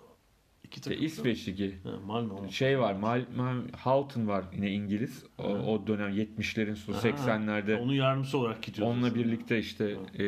[0.63, 1.06] iki İşte takım?
[1.06, 1.78] İsveç Ligi.
[1.84, 2.50] Ha, Malmö.
[2.50, 5.24] Şey var, Mal, Mal, Houghton var yine İngiliz.
[5.38, 5.54] O, Hı.
[5.54, 7.76] o dönem 70'lerin sonu Ha, 80'lerde.
[7.80, 8.88] Onun yardımcısı olarak gidiyor.
[8.88, 9.24] Onunla aslında.
[9.24, 10.24] birlikte işte e,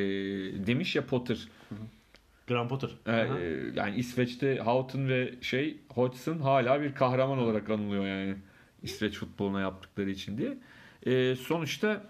[0.68, 1.48] demiş ya Potter.
[2.48, 2.90] Graham Potter.
[3.08, 3.40] e, Aha.
[3.40, 8.36] e, yani İsveç'te Houghton ve şey Hodgson hala bir kahraman olarak anılıyor yani.
[8.84, 10.58] İsveç futboluna yaptıkları için diye.
[11.06, 12.04] E, sonuçta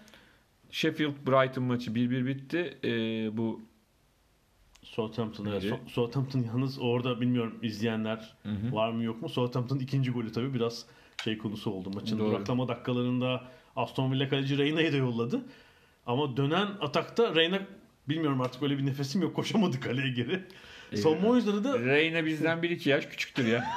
[0.70, 2.78] Sheffield Brighton maçı 1-1 bitti.
[2.84, 2.90] E,
[3.36, 3.60] bu
[4.84, 5.44] Southampton.
[5.46, 5.64] Evet.
[5.64, 8.72] So- Southampton yalnız orada bilmiyorum izleyenler Hı hı.
[8.74, 9.28] var mı yok mu?
[9.28, 10.86] Southampton'ın ikinci golü tabii biraz
[11.24, 11.90] şey konusu oldu.
[11.94, 12.30] Maçın Doğru.
[12.30, 13.44] duraklama dakikalarında
[13.76, 15.40] Aston Villa kaleci Reyna'yı da yolladı.
[16.06, 17.58] Ama dönen atakta Reyna
[18.08, 20.42] bilmiyorum artık öyle bir nefesim yok koşamadı kaleye geri.
[20.92, 23.64] Ee, Savunma oyuncuları da Reyna bizden 1-2 yaş küçüktür ya.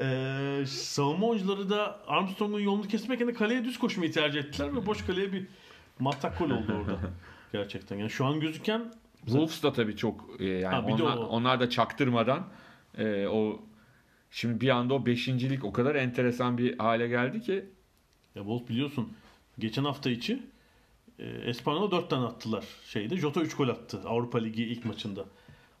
[0.00, 5.06] Ee, savunma oyuncuları da Armstrong'un yolunu kesmek yerine kaleye düz koşmayı tercih ettiler ve boş
[5.06, 5.46] kaleye bir
[5.98, 6.98] matak gol oldu orada.
[7.52, 7.96] Gerçekten.
[7.96, 8.92] Yani şu an gözüken
[9.26, 12.48] Wolves da tabii çok e, yani Ha, onlar, onlar da çaktırmadan
[12.98, 13.62] e, o
[14.30, 17.52] şimdi bir anda o beşincilik o kadar enteresan bir hale geldi ki
[18.34, 19.12] Ya Wolves biliyorsun
[19.58, 20.42] geçen hafta içi
[21.18, 23.16] e, Espanyol'a 4 tane attılar şeyde.
[23.16, 25.24] Jota 3 gol attı Avrupa Ligi ilk maçında.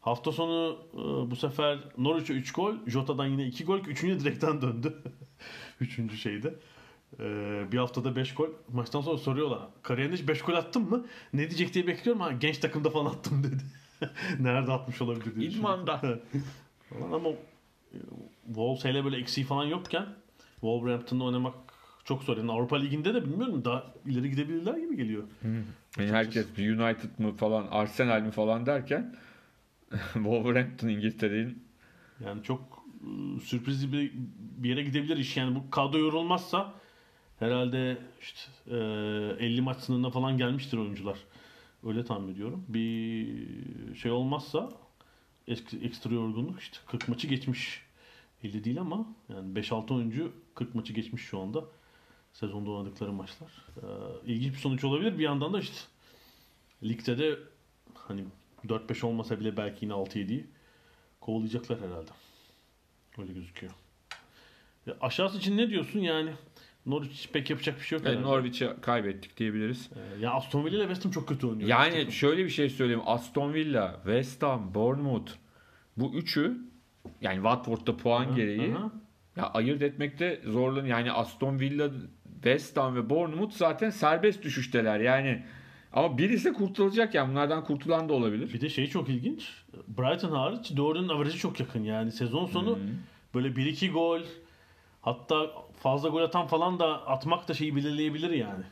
[0.00, 4.02] Hafta sonu e, bu sefer Norwich'e 3 gol, Jota'dan yine 2 gol, 3.
[4.02, 5.02] direkten döndü.
[5.80, 6.20] 3.
[6.20, 6.54] şeyde.
[7.20, 7.24] E,
[7.72, 8.48] bir haftada 5 gol.
[8.72, 9.60] Maçtan sonra soruyorlar.
[9.82, 11.06] Kariyerinde hiç 5 gol attın mı?
[11.32, 12.22] Ne diyecek diye bekliyorum.
[12.22, 13.62] Ha, genç takımda falan attım dedi.
[14.40, 16.00] Nerede atmış olabilir diye İdman'da.
[17.12, 17.98] ama e,
[18.46, 20.06] Wolves hele böyle eksiği falan yokken
[20.60, 21.54] Wolverhampton'da oynamak
[22.04, 22.36] çok zor.
[22.36, 25.22] Yani Avrupa Ligi'nde de bilmiyorum daha ileri gidebilirler gibi geliyor.
[25.98, 29.16] yani herkes bir United mı falan Arsenal mi falan derken
[30.12, 31.64] Wolverhampton İngiltere'nin
[32.24, 34.12] Yani çok e, sürpriz bir,
[34.58, 35.36] bir yere gidebilir iş.
[35.36, 36.74] Yani bu kadro yorulmazsa
[37.44, 38.40] herhalde işte
[38.70, 38.76] e,
[39.46, 41.18] 50 maç sınırına falan gelmiştir oyuncular.
[41.86, 42.64] Öyle tahmin ediyorum.
[42.68, 43.36] Bir
[43.96, 44.70] şey olmazsa
[45.48, 47.82] ek- ekstra yorgunluk işte 40 maçı geçmiş.
[48.44, 51.64] 50 değil ama yani 5-6 oyuncu 40 maçı geçmiş şu anda.
[52.32, 53.50] Sezonda oynadıkları maçlar.
[53.76, 53.86] E,
[54.32, 55.18] ilginç bir sonuç olabilir.
[55.18, 55.76] Bir yandan da işte
[56.82, 57.38] ligde de
[57.94, 58.24] hani
[58.66, 60.46] 4-5 olmasa bile belki yine 6-7'yi
[61.20, 62.10] kovalayacaklar herhalde.
[63.18, 63.72] Öyle gözüküyor.
[64.86, 66.32] Ya aşağısı için ne diyorsun yani?
[66.86, 68.06] Norwich pek yapacak bir şey yok.
[68.06, 68.22] herhalde.
[68.22, 69.90] Norwich'e kaybettik diyebiliriz.
[69.96, 71.68] Ee, ya Aston Villa ile West Ham çok kötü oynuyor.
[71.68, 72.12] Yani Takım.
[72.12, 73.02] şöyle bir şey söyleyeyim.
[73.06, 75.32] Aston Villa, West Ham, Bournemouth
[75.96, 76.58] bu üçü
[77.20, 78.92] yani Watford'da puan Aha, gereği aha.
[79.36, 80.86] ya ayırt etmekte zorlan.
[80.86, 81.90] Yani Aston Villa,
[82.34, 85.00] West Ham ve Bournemouth zaten serbest düşüşteler.
[85.00, 85.42] Yani
[85.92, 88.52] ama birisi kurtulacak yani bunlardan kurtulan da olabilir.
[88.54, 89.48] Bir de şey çok ilginç.
[89.88, 92.12] Brighton hariç dördünün averajı çok yakın yani.
[92.12, 92.78] Sezon sonu
[93.34, 94.20] böyle 1-2 gol
[95.04, 98.64] hatta fazla gol atan falan da atmak da şeyi belirleyebilir yani.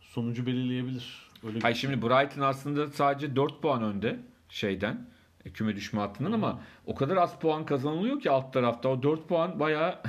[0.00, 1.30] Sonucu belirleyebilir.
[1.46, 5.06] Öyle Hayır şimdi Brighton aslında sadece 4 puan önde şeyden
[5.44, 8.88] e, küme düşme hattından ama o kadar az puan kazanılıyor ki alt tarafta.
[8.88, 10.00] O 4 puan bayağı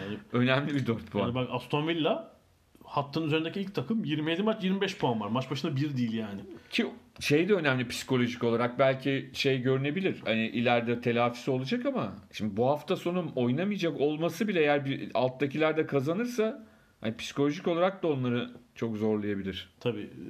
[0.00, 1.22] Yani- önemli bir 4 puan.
[1.22, 2.33] Yani bak Aston Villa
[2.96, 5.28] hattın üzerindeki ilk takım 27 maç 25 puan var.
[5.28, 6.40] Maç başına 1 değil yani.
[6.70, 6.86] Ki
[7.20, 10.22] şey de önemli psikolojik olarak belki şey görünebilir.
[10.24, 15.76] Hani ileride telafisi olacak ama şimdi bu hafta sonu oynamayacak olması bile eğer bir alttakiler
[15.76, 16.66] de kazanırsa
[17.00, 19.68] hani psikolojik olarak da onları çok zorlayabilir.
[19.80, 20.26] Tabii e,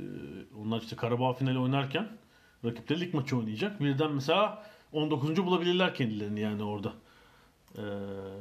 [0.62, 2.08] onlar işte Karabağ finali oynarken
[2.64, 3.80] rakipleri lig maçı oynayacak.
[3.80, 5.36] Birden mesela 19.
[5.36, 6.92] bulabilirler kendilerini yani orada.
[7.76, 7.82] E,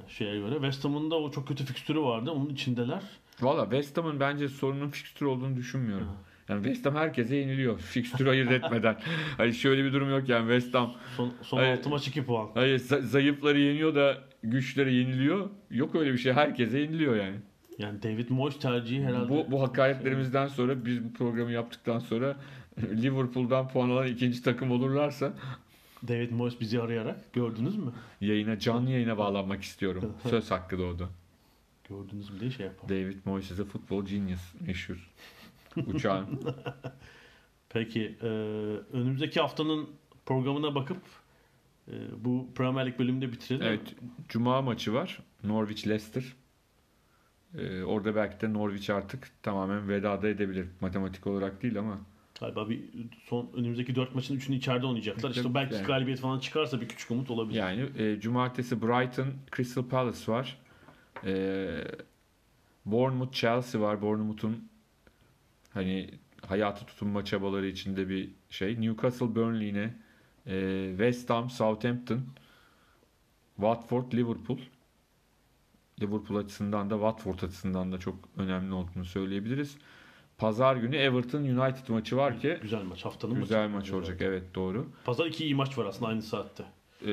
[0.07, 0.53] şeye göre.
[0.53, 2.32] West Ham'ın da o çok kötü fikstürü vardı.
[2.32, 3.01] Onun içindeler.
[3.41, 6.07] Valla West Ham'ın bence sorunun fikstür olduğunu düşünmüyorum.
[6.49, 7.79] Yani West Ham herkese yeniliyor.
[7.79, 8.97] Fikstür ayırt etmeden.
[9.38, 10.93] Hani şöyle bir durum yok yani West Ham.
[11.17, 11.77] Son, son Hayır.
[11.77, 12.49] 6 maç 2 puan.
[12.53, 15.49] Hayır za- zayıfları yeniyor da güçleri yeniliyor.
[15.71, 16.34] Yok öyle bir şey.
[16.34, 17.36] Herkese yeniliyor yani.
[17.77, 19.29] Yani David Moyes tercihi herhalde.
[19.29, 22.38] Bu, bu hakaretlerimizden sonra biz bu programı yaptıktan sonra
[22.81, 25.34] Liverpool'dan puan alan ikinci takım olurlarsa
[26.07, 27.91] David Moyes bizi arayarak gördünüz mü?
[28.21, 30.13] yayına canlı yayına bağlanmak istiyorum.
[30.29, 31.09] Söz hakkı doğdu.
[31.89, 32.89] Gördünüz mü diye şey yapalım.
[32.89, 35.11] David Moyes a football genius meşhur.
[35.88, 36.39] Uçağın.
[37.69, 38.27] Peki e,
[38.93, 39.89] önümüzdeki haftanın
[40.25, 41.01] programına bakıp
[41.88, 43.67] e, bu Premier Lig bölümünde bitirelim.
[43.67, 43.95] Evet.
[44.29, 45.19] Cuma maçı var.
[45.43, 46.23] Norwich Leicester.
[47.57, 50.67] Ee, orada belki de Norwich artık tamamen veda da edebilir.
[50.81, 51.99] Matematik olarak değil ama.
[52.39, 52.81] Galiba bir
[53.25, 55.29] son önümüzdeki 4 maçın 3'ünü içeride oynayacaklar.
[55.29, 55.86] İşte belki yani.
[55.86, 57.59] galibiyet falan çıkarsa bir küçük umut olabilir.
[57.59, 60.57] Yani e, cumartesi Brighton Crystal Palace var.
[61.26, 61.67] E,
[62.86, 64.01] Bournemouth Chelsea var.
[64.01, 64.69] Bournemouth'un
[65.74, 66.09] hani
[66.47, 68.82] hayatı tutunma çabaları içinde bir şey.
[68.82, 69.95] Newcastle Burnley yine.
[70.47, 72.21] E, West Ham Southampton.
[73.55, 74.59] Watford Liverpool.
[76.01, 79.78] Liverpool açısından da Watford açısından da çok önemli olduğunu söyleyebiliriz.
[80.38, 83.05] Pazar günü Everton United maçı var ki Güzel maç.
[83.05, 83.76] Haftanın güzel maçı.
[83.76, 84.21] maç olacak.
[84.21, 84.88] Evet doğru.
[85.05, 86.63] Pazar iki iyi maç var aslında aynı saatte.
[87.01, 87.07] Ee,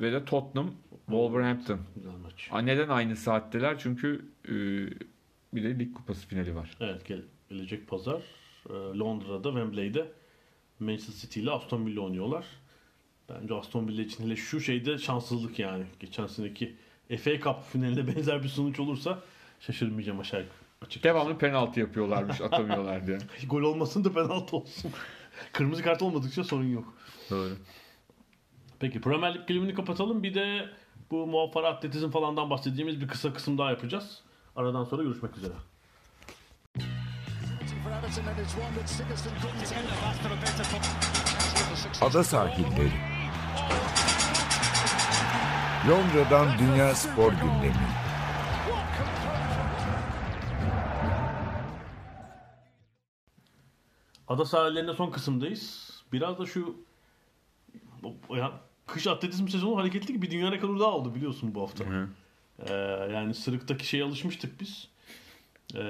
[0.00, 0.70] ve de Tottenham
[1.10, 1.80] Wolverhampton.
[1.96, 2.48] Güzel maç.
[2.50, 3.78] Ha, Neden aynı saatteler?
[3.78, 4.52] Çünkü e,
[5.54, 6.70] bir de lig kupası finali var.
[6.80, 8.22] Evet gel, gelecek pazar
[8.70, 10.12] e, Londra'da Wembley'de
[10.80, 12.44] Manchester City ile Aston Villa oynuyorlar.
[13.28, 15.84] Bence Aston Villa için hele şu şeyde şanssızlık yani.
[16.00, 16.76] Geçen seneki
[17.18, 19.22] FA Cup finalinde benzer bir sonuç olursa
[19.60, 20.44] şaşırmayacağım aşağı
[20.82, 21.14] açıkçası.
[21.14, 23.18] Devamlı penaltı yapıyorlarmış atamıyorlar diye.
[23.48, 24.90] Gol olmasın da penaltı olsun.
[25.52, 26.94] Kırmızı kart olmadıkça sorun yok.
[27.30, 27.56] Doğru.
[28.80, 30.22] Peki Premier Lig bölümünü kapatalım.
[30.22, 30.68] Bir de
[31.10, 34.20] bu muhafaza atletizm falandan bahsettiğimiz bir kısa kısım daha yapacağız.
[34.56, 35.54] Aradan sonra görüşmek üzere.
[42.00, 42.92] Ada sahilleri.
[45.88, 47.74] Londra'dan Dünya Spor Gündemi.
[54.28, 55.90] Ada sahillerinde son kısımdayız.
[56.12, 56.76] biraz da şu
[58.30, 58.60] ya,
[58.92, 61.84] kış atletizm sezonu hareketli ki bir dünya rekoru daha oldu biliyorsun bu hafta.
[61.84, 62.08] Hı.
[62.68, 62.72] Ee,
[63.12, 64.88] yani sırıktaki şeye alışmıştık biz.
[65.74, 65.80] Ee,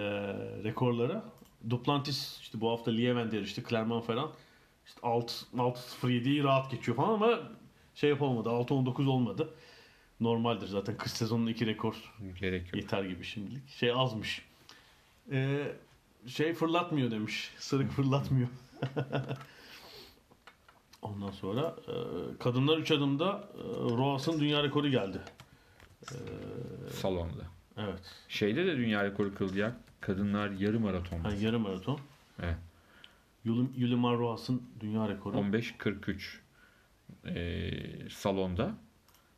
[0.64, 1.24] rekorlara.
[1.70, 3.62] Duplantis işte bu hafta Lieven yarıştı.
[3.68, 4.30] Clermont falan.
[4.86, 7.38] İşte 6 6.07'yi rahat geçiyor falan ama
[7.94, 8.48] şey yapamadı.
[8.48, 9.54] 6.19 olmadı.
[10.20, 12.74] Normaldir zaten kış sezonunun iki rekor Gerek yok.
[12.76, 13.68] yeter gibi şimdilik.
[13.68, 14.42] Şey azmış.
[15.32, 15.72] Ee,
[16.26, 17.50] şey fırlatmıyor demiş.
[17.58, 18.48] Sırık fırlatmıyor.
[21.02, 21.94] Ondan sonra e,
[22.38, 23.62] kadınlar 3 adımda e,
[23.96, 25.20] Roas'ın dünya rekoru geldi.
[26.12, 26.14] Ee,
[26.90, 27.42] Salonda.
[27.76, 28.00] evet.
[28.28, 29.76] Şeyde de dünya rekoru kıldı ya.
[30.00, 31.16] Kadınlar yarım maraton.
[31.24, 32.00] Yani yarım maraton.
[32.42, 32.56] Evet.
[33.44, 35.36] Yulim, Yulimar Roas'ın dünya rekoru.
[35.36, 36.38] 15.43
[37.26, 38.74] ee, salonda.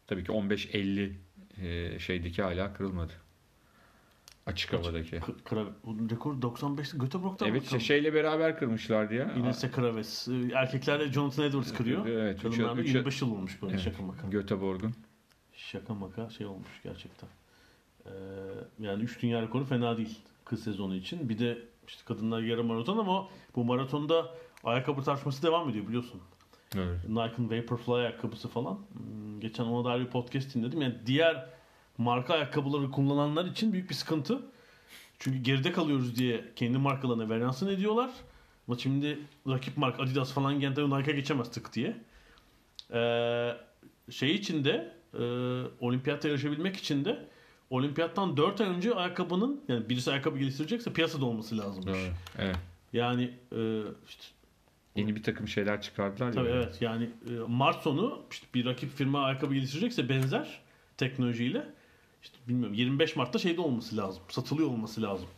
[0.06, 1.12] Tabii ki 15.50
[1.60, 3.12] ee, şeydeki hala kırılmadı.
[4.47, 5.11] Açık havadaki.
[5.20, 9.32] K- Kra- bu rekor 95 Göteborg'dan Evet işte şeyle beraber kırmışlardı ya.
[9.34, 10.28] Inese Kraves.
[10.28, 12.07] Ee, Erkeklerde Jonathan Edwards kırıyor.
[12.07, 13.84] Evet, üçe- Kadınlarda üçe- 25 yıl olmuş böyle Evet.
[13.84, 14.28] şaka maka.
[14.28, 14.95] Göteborg'un.
[15.53, 17.28] Şaka maka şey olmuş gerçekten.
[18.07, 18.11] Ee,
[18.78, 21.28] yani 3 dünya rekoru fena değil kız sezonu için.
[21.28, 24.34] Bir de işte kadınlar yarım maraton ama bu maratonda
[24.64, 26.20] ayakkabı tartışması devam ediyor biliyorsun.
[26.76, 27.09] Evet.
[27.09, 28.74] Nike'ın Vaporfly ayakkabısı falan.
[28.93, 30.82] Hmm, Geçen ona dair bir podcast dinledim.
[30.82, 31.47] Yani diğer
[32.03, 34.42] marka ayakkabıları kullananlar için büyük bir sıkıntı.
[35.18, 38.11] Çünkü geride kalıyoruz diye kendi markalarına veryansın ediyorlar.
[38.68, 41.96] Ama şimdi rakip marka Adidas falan geldi Nike'a geçemez tık diye.
[42.92, 43.57] Ee,
[44.11, 45.22] şey için de e,
[45.80, 47.28] olimpiyatta yarışabilmek için de
[47.70, 51.86] olimpiyattan 4 ay önce ayakkabının yani birisi ayakkabı geliştirecekse piyasada olması lazımmış.
[51.86, 52.12] Doğru.
[52.38, 52.57] Evet.
[52.92, 54.24] Yani e, işte
[54.96, 56.55] Yeni bir takım şeyler çıkardılar Tabii ya.
[56.55, 60.61] evet yani e, Mart sonu işte bir rakip firma ayakkabı geliştirecekse benzer
[60.96, 61.66] teknolojiyle
[62.23, 64.23] işte bilmiyorum 25 Mart'ta şeyde olması lazım.
[64.29, 65.29] Satılıyor olması lazım.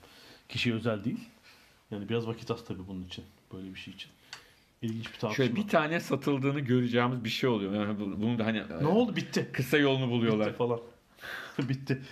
[0.49, 1.21] Kişiye özel değil.
[1.91, 3.25] Yani biraz vakit az tabii bunun için.
[3.53, 4.11] Böyle bir şey için.
[4.83, 5.33] İlginç bir tartışma.
[5.35, 7.75] Şöyle bir tane satıldığını göreceğimiz bir şey oluyor.
[7.75, 9.17] Yani bu- bunu da hani Ne oldu?
[9.17, 9.51] Bitti.
[9.53, 10.47] kısa yolunu buluyorlar.
[10.47, 10.81] Bitti falan.
[11.69, 12.03] Bitti.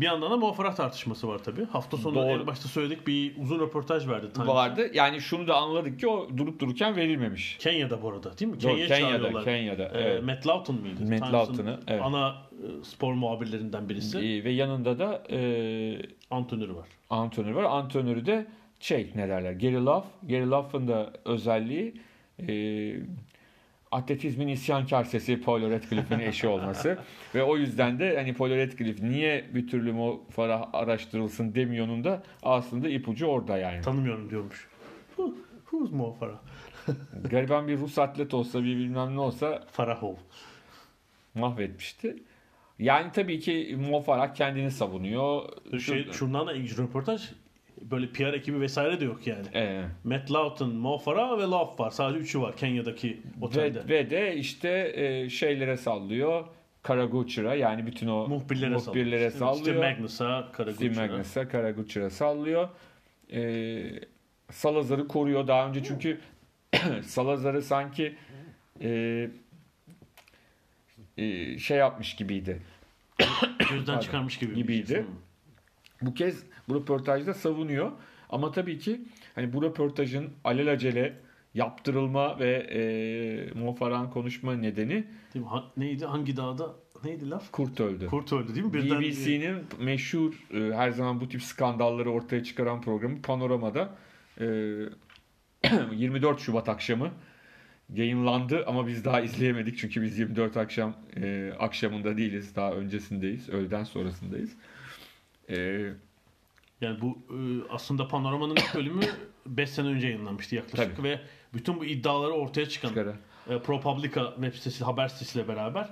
[0.00, 1.64] Bir yandan da muafara tartışması var tabii.
[1.64, 2.26] Hafta sonu Doğru.
[2.30, 4.32] en başta söyledik bir uzun röportaj verdi.
[4.32, 4.52] Times'e.
[4.52, 4.90] vardı.
[4.94, 7.56] Yani şunu da anladık ki o durup dururken verilmemiş.
[7.58, 8.62] Kenya'da bu arada değil mi?
[8.62, 9.44] Doğru, Kenya'ya Kenya'da, çağırıyorlar.
[9.44, 9.84] Kenya'da.
[9.84, 10.22] Ee, evet.
[10.24, 11.00] Matt Lawton mıydı?
[11.00, 12.02] Matt Times'ın Lawton'ı, evet.
[12.04, 14.18] Ana e, spor muhabirlerinden birisi.
[14.18, 15.38] Ee, ve yanında da e,
[16.30, 16.88] Antrenörü var.
[17.10, 17.62] antrenör var.
[17.62, 18.46] Antrenörü de
[18.80, 19.52] şey ne derler?
[19.52, 20.04] Gary Love.
[20.22, 21.94] Gary Love'ın da özelliği
[22.48, 22.52] e,
[23.92, 26.98] atletizmin isyankar sesi Paul Radcliffe'in eşi olması.
[27.34, 32.22] ve o yüzden de hani Paul Radcliffe niye bir türlü Mo Farah araştırılsın demiyor'un da
[32.42, 33.80] aslında ipucu orada yani.
[33.82, 34.68] Tanımıyorum diyormuş.
[35.16, 35.34] Who,
[35.70, 36.38] who's Mo Farah?
[37.30, 40.14] Gariban bir Rus atlet olsa bir bilmem ne olsa Farahov.
[41.34, 42.22] mahvetmişti.
[42.78, 45.42] Yani tabii ki Mo Farah kendini savunuyor.
[45.70, 47.30] Şey, Şu- şundan da ilginç röportaj.
[47.82, 49.46] Böyle PR ekibi vesaire de yok yani.
[49.54, 51.90] Ee, Matt Lawton, Mo Farah ve Love var.
[51.90, 53.78] Sadece üçü var Kenya'daki otelde.
[53.78, 56.44] ve, ve de işte e, şeylere sallıyor.
[56.82, 59.56] Karaguchira yani bütün o muhbirlere, muhbirlere sallıyor.
[59.56, 59.76] sallıyor.
[59.76, 61.06] Steve Magnus'a, Steve Karaguch'a.
[61.06, 62.68] Magnus'a, Karaguchira sallıyor.
[63.32, 63.90] Ee,
[64.50, 66.20] Salazar'ı koruyor daha önce çünkü
[67.02, 68.16] Salazar'ı sanki
[68.82, 69.30] e,
[71.16, 72.62] e, şey yapmış gibiydi.
[73.70, 74.54] Gözden çıkarmış gibi.
[74.54, 74.86] Gibiydi.
[74.86, 75.02] şey.
[76.02, 77.92] Bu kez bu röportajda savunuyor.
[78.30, 79.00] Ama tabii ki
[79.34, 81.16] hani bu röportajın alelacele
[81.54, 85.50] yaptırılma ve e, Mo Farah'ın konuşma nedeni Değil mi?
[85.50, 86.04] Ha- neydi?
[86.06, 86.74] Hangi dağda?
[87.04, 87.52] Neydi laf?
[87.52, 88.06] Kurt öldü.
[88.06, 88.72] Kurt öldü değil mi?
[88.72, 93.94] Birden BBC'nin meşhur e, her zaman bu tip skandalları ortaya çıkaran programı Panorama'da
[94.40, 94.46] e,
[95.96, 97.10] 24 Şubat akşamı
[97.94, 103.84] yayınlandı ama biz daha izleyemedik çünkü biz 24 akşam e, akşamında değiliz daha öncesindeyiz öğleden
[103.84, 104.56] sonrasındayız.
[105.50, 105.56] E,
[106.80, 107.38] Yani bu e,
[107.70, 109.00] aslında Panorama'nın ilk bölümü
[109.46, 111.08] 5 sene önce yayınlanmıştı yaklaşık Tabii.
[111.08, 111.20] ve
[111.54, 113.16] bütün bu iddiaları ortaya çıkan çıkara.
[113.50, 115.88] e, ProPublica web sitesi, haber sitesiyle beraber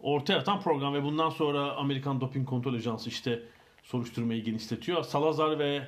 [0.00, 3.42] ortaya atan program ve bundan sonra Amerikan Doping Kontrol Ajansı işte
[3.82, 5.02] soruşturmayı genişletiyor.
[5.02, 5.82] Salazar ve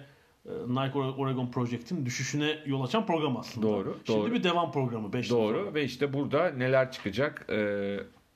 [0.46, 3.66] e, Nike Oregon Project'in düşüşüne yol açan program aslında.
[3.66, 4.34] Doğru, Şimdi doğru.
[4.34, 7.56] bir devam programı 5 Doğru ve işte burada neler çıkacak e,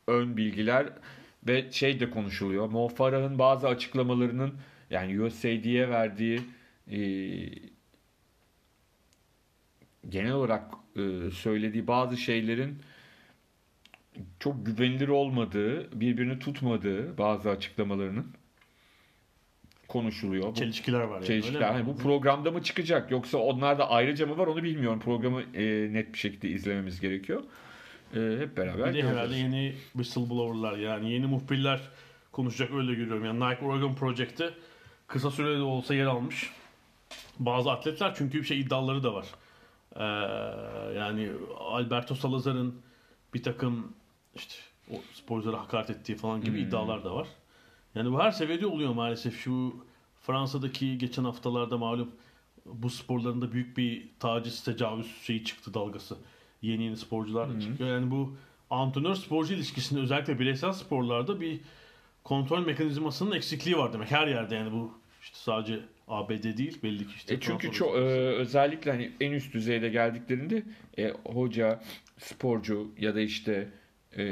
[0.07, 0.87] ön bilgiler
[1.47, 2.68] ve şey de konuşuluyor.
[2.68, 4.55] Mo Farah'ın bazı açıklamalarının
[4.90, 6.40] yani USAID'ye verdiği
[6.90, 6.99] e,
[10.09, 10.64] genel olarak
[10.97, 12.78] e, söylediği bazı şeylerin
[14.40, 18.26] çok güvenilir olmadığı, birbirini tutmadığı bazı açıklamalarının
[19.88, 20.55] konuşuluyor.
[20.55, 21.26] Çelişkiler var yani.
[21.26, 21.72] çelişkiler.
[21.72, 25.01] Hani bu programda mı çıkacak yoksa onlar da ayrıca mı var onu bilmiyorum.
[25.01, 27.43] Programı e, net bir şekilde izlememiz gerekiyor.
[28.17, 31.81] E, hep beraber Bir de herhalde yeni whistleblower'lar yani yeni muhbirler
[32.33, 33.25] konuşacak öyle görüyorum.
[33.25, 34.51] Yani Nike Oregon Project'te
[35.07, 36.51] kısa sürede de olsa yer almış
[37.39, 39.27] bazı atletler çünkü bir şey iddiaları da var.
[39.97, 40.05] Ee,
[40.99, 42.75] yani Alberto Salazar'ın
[43.35, 43.93] bir takım
[44.35, 44.55] işte
[44.91, 47.29] o sporculara hakaret ettiği falan gibi iddialar da var.
[47.95, 49.41] Yani bu her seviyede oluyor maalesef.
[49.41, 49.85] Şu
[50.23, 52.11] Fransa'daki geçen haftalarda malum
[52.67, 56.17] bu sporlarında büyük bir taciz, tecavüz şeyi çıktı dalgası.
[56.63, 57.91] Yeni yeni sporcular çıkıyor.
[57.91, 58.37] Yani bu
[58.71, 61.61] antrenör sporcu ilişkisinde özellikle bireysel sporlarda bir
[62.25, 64.11] kontrol mekanizmasının eksikliği var demek.
[64.11, 64.93] Her yerde yani bu
[65.23, 67.35] işte sadece ABD değil belli ki işte.
[67.35, 70.63] E çünkü çok özellikle hani en üst düzeyde geldiklerinde
[70.99, 71.83] e, hoca,
[72.19, 73.69] sporcu ya da işte
[74.17, 74.25] e,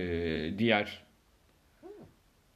[0.58, 1.02] diğer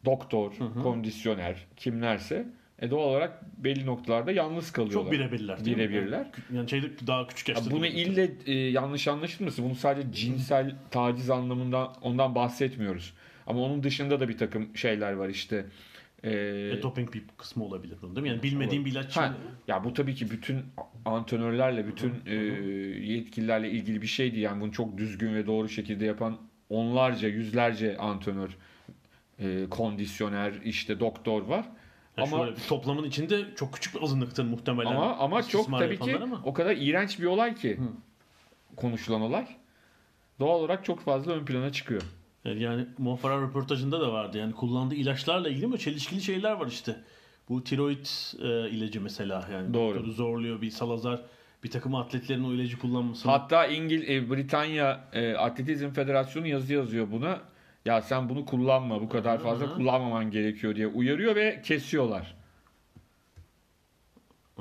[0.04, 0.52] doktor,
[0.82, 2.46] kondisyoner kimlerse
[2.86, 5.02] e, doğal olarak belli noktalarda yalnız kalıyorlar.
[5.04, 5.64] çok birebirler.
[5.66, 6.26] Birebirler.
[6.54, 7.70] Yani şeyde daha küçük Ya yaşta.
[7.70, 8.00] bunu değil mi?
[8.00, 9.64] ille e, yanlış anlaşılmasın.
[9.64, 13.12] Bunu sadece cinsel taciz anlamında ondan bahsetmiyoruz.
[13.46, 15.56] Ama onun dışında da bir takım şeyler var işte.
[16.24, 16.30] E,
[16.78, 18.28] E, doping bir kısmı olabilir bunun değil mi?
[18.28, 19.34] Yani bilmediğin bir ilaç Ha,
[19.68, 20.58] ya bu tabii ki bütün
[21.04, 22.34] antrenörlerle, bütün e,
[23.14, 24.40] yetkililerle ilgili bir şeydi.
[24.40, 26.36] Yani bunu çok düzgün ve doğru şekilde yapan
[26.70, 28.56] onlarca, yüzlerce antrenör,
[29.38, 31.64] e, kondisyoner, işte doktor var.
[32.16, 34.90] Yani ama şöyle bir toplamın içinde çok küçük bir azınlıktır muhtemelen.
[34.90, 36.40] ama ama çok tabii ki ama.
[36.44, 37.80] o kadar iğrenç bir olay ki
[38.76, 39.46] konuşulan olay.
[40.40, 42.02] Doğal olarak çok fazla ön plana çıkıyor.
[42.44, 44.38] Yani Mo Farah röportajında da vardı.
[44.38, 46.96] Yani kullandığı ilaçlarla ilgili mi çelişkili şeyler var işte.
[47.48, 48.06] Bu tiroid
[48.42, 49.74] e, ilacı mesela yani.
[49.74, 49.94] Doğru.
[49.94, 51.20] Doktoru zorluyor bir Salazar
[51.64, 53.32] bir takım atletlerin o ilacı kullanmasını.
[53.32, 57.40] Hatta İngil e, Britanya e, Atletizm Federasyonu yazı yazıyor buna.
[57.84, 59.74] Ya sen bunu kullanma, bu kadar fazla Hı.
[59.74, 62.34] kullanmaman gerekiyor diye uyarıyor ve kesiyorlar.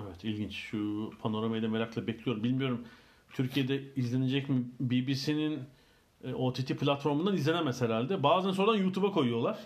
[0.01, 0.55] Evet ilginç.
[0.55, 2.43] Şu panoramayı da merakla bekliyorum.
[2.43, 2.85] Bilmiyorum
[3.33, 4.63] Türkiye'de izlenecek mi?
[4.79, 5.59] BBC'nin
[6.23, 8.23] e, OTT platformundan izlenemez herhalde.
[8.23, 9.59] Bazen sonradan YouTube'a koyuyorlar.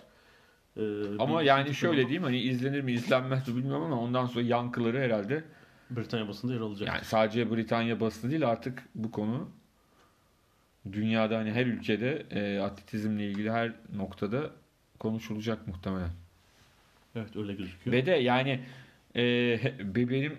[0.76, 0.82] Ee,
[1.18, 5.44] Ama yani şöyle diyeyim hani izlenir mi izlenmez mi bilmiyorum ama ondan sonra yankıları herhalde
[5.90, 6.88] Britanya basında yer alacak.
[6.88, 9.48] yani sadece Britanya basını değil artık bu konu
[10.92, 14.50] dünyada hani her ülkede e, atletizmle ilgili her noktada
[14.98, 16.10] konuşulacak muhtemelen.
[17.16, 17.96] Evet öyle gözüküyor.
[17.96, 18.60] Ve de yani
[19.16, 19.22] e,
[19.94, 20.36] be- benim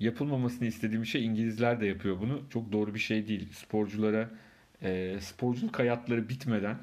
[0.00, 2.42] yapılmamasını istediğim şey İngilizler de yapıyor bunu.
[2.50, 3.52] Çok doğru bir şey değil.
[3.52, 4.30] Sporculara
[4.82, 6.78] e, sporculuk hayatları bitmeden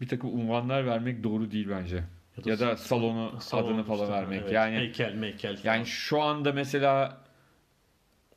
[0.00, 2.04] bir takım unvanlar vermek doğru değil bence.
[2.44, 4.40] Ya da salonu Salon adını falan işte, vermek.
[4.42, 4.52] evet.
[4.52, 5.74] Yani heykel meykel falan.
[5.74, 7.20] yani şu anda mesela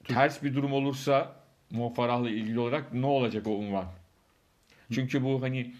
[0.04, 1.36] ters bir durum olursa
[1.74, 3.86] Mo Farah'la ilgili olarak ne olacak o unvan?
[4.92, 5.74] Çünkü bu hani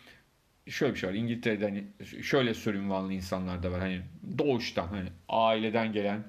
[0.68, 1.14] şöyle bir şey var.
[1.14, 1.84] İngiltere'de hani
[2.24, 3.80] şöyle sürü unvanlı insanlar da var.
[3.80, 4.02] Hani
[4.38, 6.24] doğuştan hani aileden gelen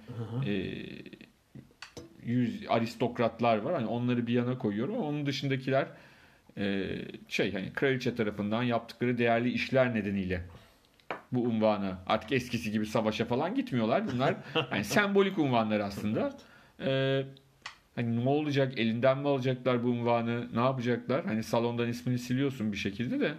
[0.46, 0.74] e,
[2.22, 3.74] yüz aristokratlar var.
[3.74, 5.86] Hani onları bir yana koyuyorum ama onun dışındakiler
[6.58, 6.86] e,
[7.28, 10.40] şey hani kraliçe tarafından yaptıkları değerli işler nedeniyle
[11.32, 14.12] bu unvana artık eskisi gibi savaşa falan gitmiyorlar.
[14.12, 14.34] Bunlar
[14.70, 16.36] hani sembolik unvanlar aslında.
[16.80, 17.24] Ee,
[17.94, 18.78] hani ne olacak?
[18.78, 20.48] Elinden mi alacaklar bu unvanı?
[20.54, 21.24] Ne yapacaklar?
[21.24, 23.34] Hani salondan ismini siliyorsun bir şekilde de.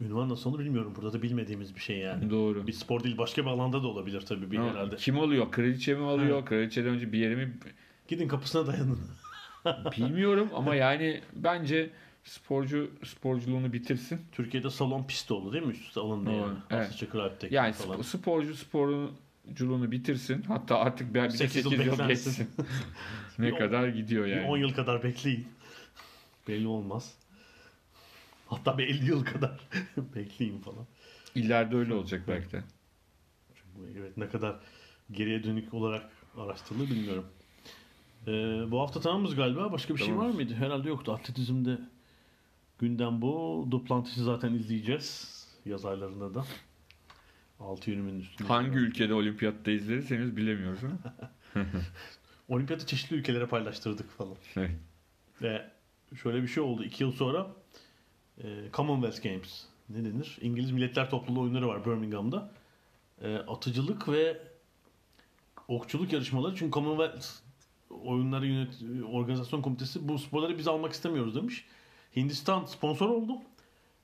[0.00, 0.92] Ünvan nasıl olur bilmiyorum.
[0.96, 2.30] Burada da bilmediğimiz bir şey yani.
[2.30, 2.66] Doğru.
[2.66, 4.96] Bir spor değil başka bir alanda da olabilir tabii bir herhalde.
[4.96, 5.50] Kim alıyor?
[5.50, 6.44] Kraliçe mi alıyor?
[6.46, 7.52] Kraliçeden önce bir yere mi?
[8.08, 8.98] Gidin kapısına dayanın.
[9.98, 11.90] Bilmiyorum ama yani bence
[12.24, 14.20] sporcu sporculuğunu bitirsin.
[14.32, 15.72] Türkiye'de salon pist oldu değil mi?
[15.72, 16.54] Üst üste alındı yani.
[16.70, 16.86] evet.
[16.86, 17.98] Aslı Çakır Yani falan.
[18.00, 18.54] sp- sporcu
[19.50, 20.42] sporculuğunu bitirsin.
[20.42, 22.50] Hatta artık bir bir de Sekiz 8 yıl yıl geçsin.
[23.38, 24.46] ne Bir on- kadar gidiyor Bir yani.
[24.46, 25.48] 10 yıl kadar bekleyin.
[26.48, 27.14] Belli olmaz.
[28.46, 29.60] Hatta bir 50 yıl kadar
[30.14, 30.86] bekleyin falan.
[31.34, 32.62] İleride öyle olacak belki de.
[33.54, 34.56] Çünkü evet ne kadar
[35.12, 37.26] geriye dönük olarak araştırılır bilmiyorum.
[38.26, 38.30] Ee,
[38.70, 39.72] bu hafta tamamız galiba.
[39.72, 40.34] Başka bir şey var Tamamız.
[40.36, 40.54] mıydı?
[40.54, 41.12] Herhalde yoktu.
[41.12, 41.78] Atletizmde
[42.78, 43.66] gündem bu.
[43.70, 45.36] Duplantis'i zaten izleyeceğiz.
[45.66, 46.44] Yaz aylarında da.
[47.60, 48.48] 6 yönümün üstünde.
[48.48, 50.98] Hangi ülkede olimpiyatta izleriz henüz bilemiyoruz ama.
[52.48, 54.36] Olimpiyatı çeşitli ülkelere paylaştırdık falan.
[54.56, 54.70] Evet.
[55.42, 55.70] Ve
[56.22, 56.84] şöyle bir şey oldu.
[56.84, 57.46] 2 yıl sonra
[58.38, 60.38] e, Commonwealth Games ne denir?
[60.40, 62.50] İngiliz Milletler Topluluğu oyunları var Birmingham'da.
[63.22, 64.38] E, atıcılık ve
[65.68, 66.56] okçuluk yarışmaları.
[66.56, 67.26] Çünkü Commonwealth
[67.90, 68.82] oyunları yönet
[69.12, 71.64] organizasyon komitesi bu sporları biz almak istemiyoruz demiş.
[72.16, 73.32] Hindistan sponsor oldu.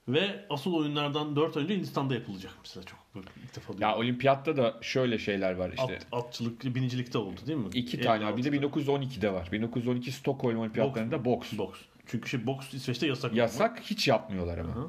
[0.07, 4.77] Ve asıl oyunlardan 4 önce Hindistan'da yapılacak mesela çok böyle ilk defa Ya olimpiyatta da
[4.81, 5.95] şöyle şeyler var işte.
[5.95, 7.67] At, atçılık, binicilikte oldu değil mi?
[7.73, 8.37] İki tane var.
[8.37, 8.79] Bir de 56'da.
[8.81, 9.49] 1912'de var.
[9.51, 11.57] 1912 Stockholm olimpiyatlarında boks.
[11.57, 11.79] Boks.
[12.05, 13.33] Çünkü şey boks İsveç'te yasak.
[13.35, 14.75] Yasak hiç yapmıyorlar ama.
[14.75, 14.87] Hı.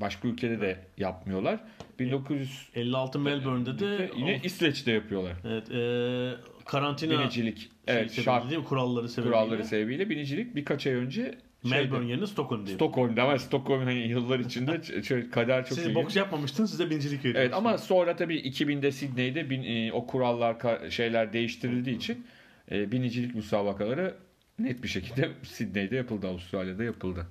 [0.00, 1.60] Başka ülkede de yapmıyorlar.
[1.98, 5.32] 1900 56 Melbourne'de de yine İsveç'te yapıyorlar.
[5.44, 7.70] evet, e, karantina Binicilik.
[7.86, 8.64] evet, Evet, şart değil mi?
[8.66, 11.38] kuralları sebebiyle kuralları sebebiyle binicilik birkaç ay önce
[11.70, 12.70] Melbourne şeyde, yerine Stockholm'da.
[12.70, 15.94] Stockholm'da ama Stockholm hani yıllar içinde ç- kader çok Siz iyi.
[15.94, 17.40] boks yapmamıştınız size bincilik veriyoruz.
[17.40, 22.26] Evet ama sonra tabii 2000'de Sydney'de bin, e, o kurallar ka- şeyler değiştirildiği için
[22.70, 24.14] e, binicilik müsabakaları
[24.58, 27.26] net bir şekilde Sydney'de yapıldı, Avustralya'da yapıldı.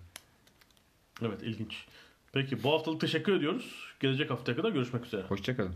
[1.22, 1.86] Evet ilginç.
[2.34, 3.76] Peki bu haftalık teşekkür ediyoruz.
[4.00, 5.22] Gelecek haftaya kadar görüşmek üzere.
[5.22, 5.76] Hoşçakalın.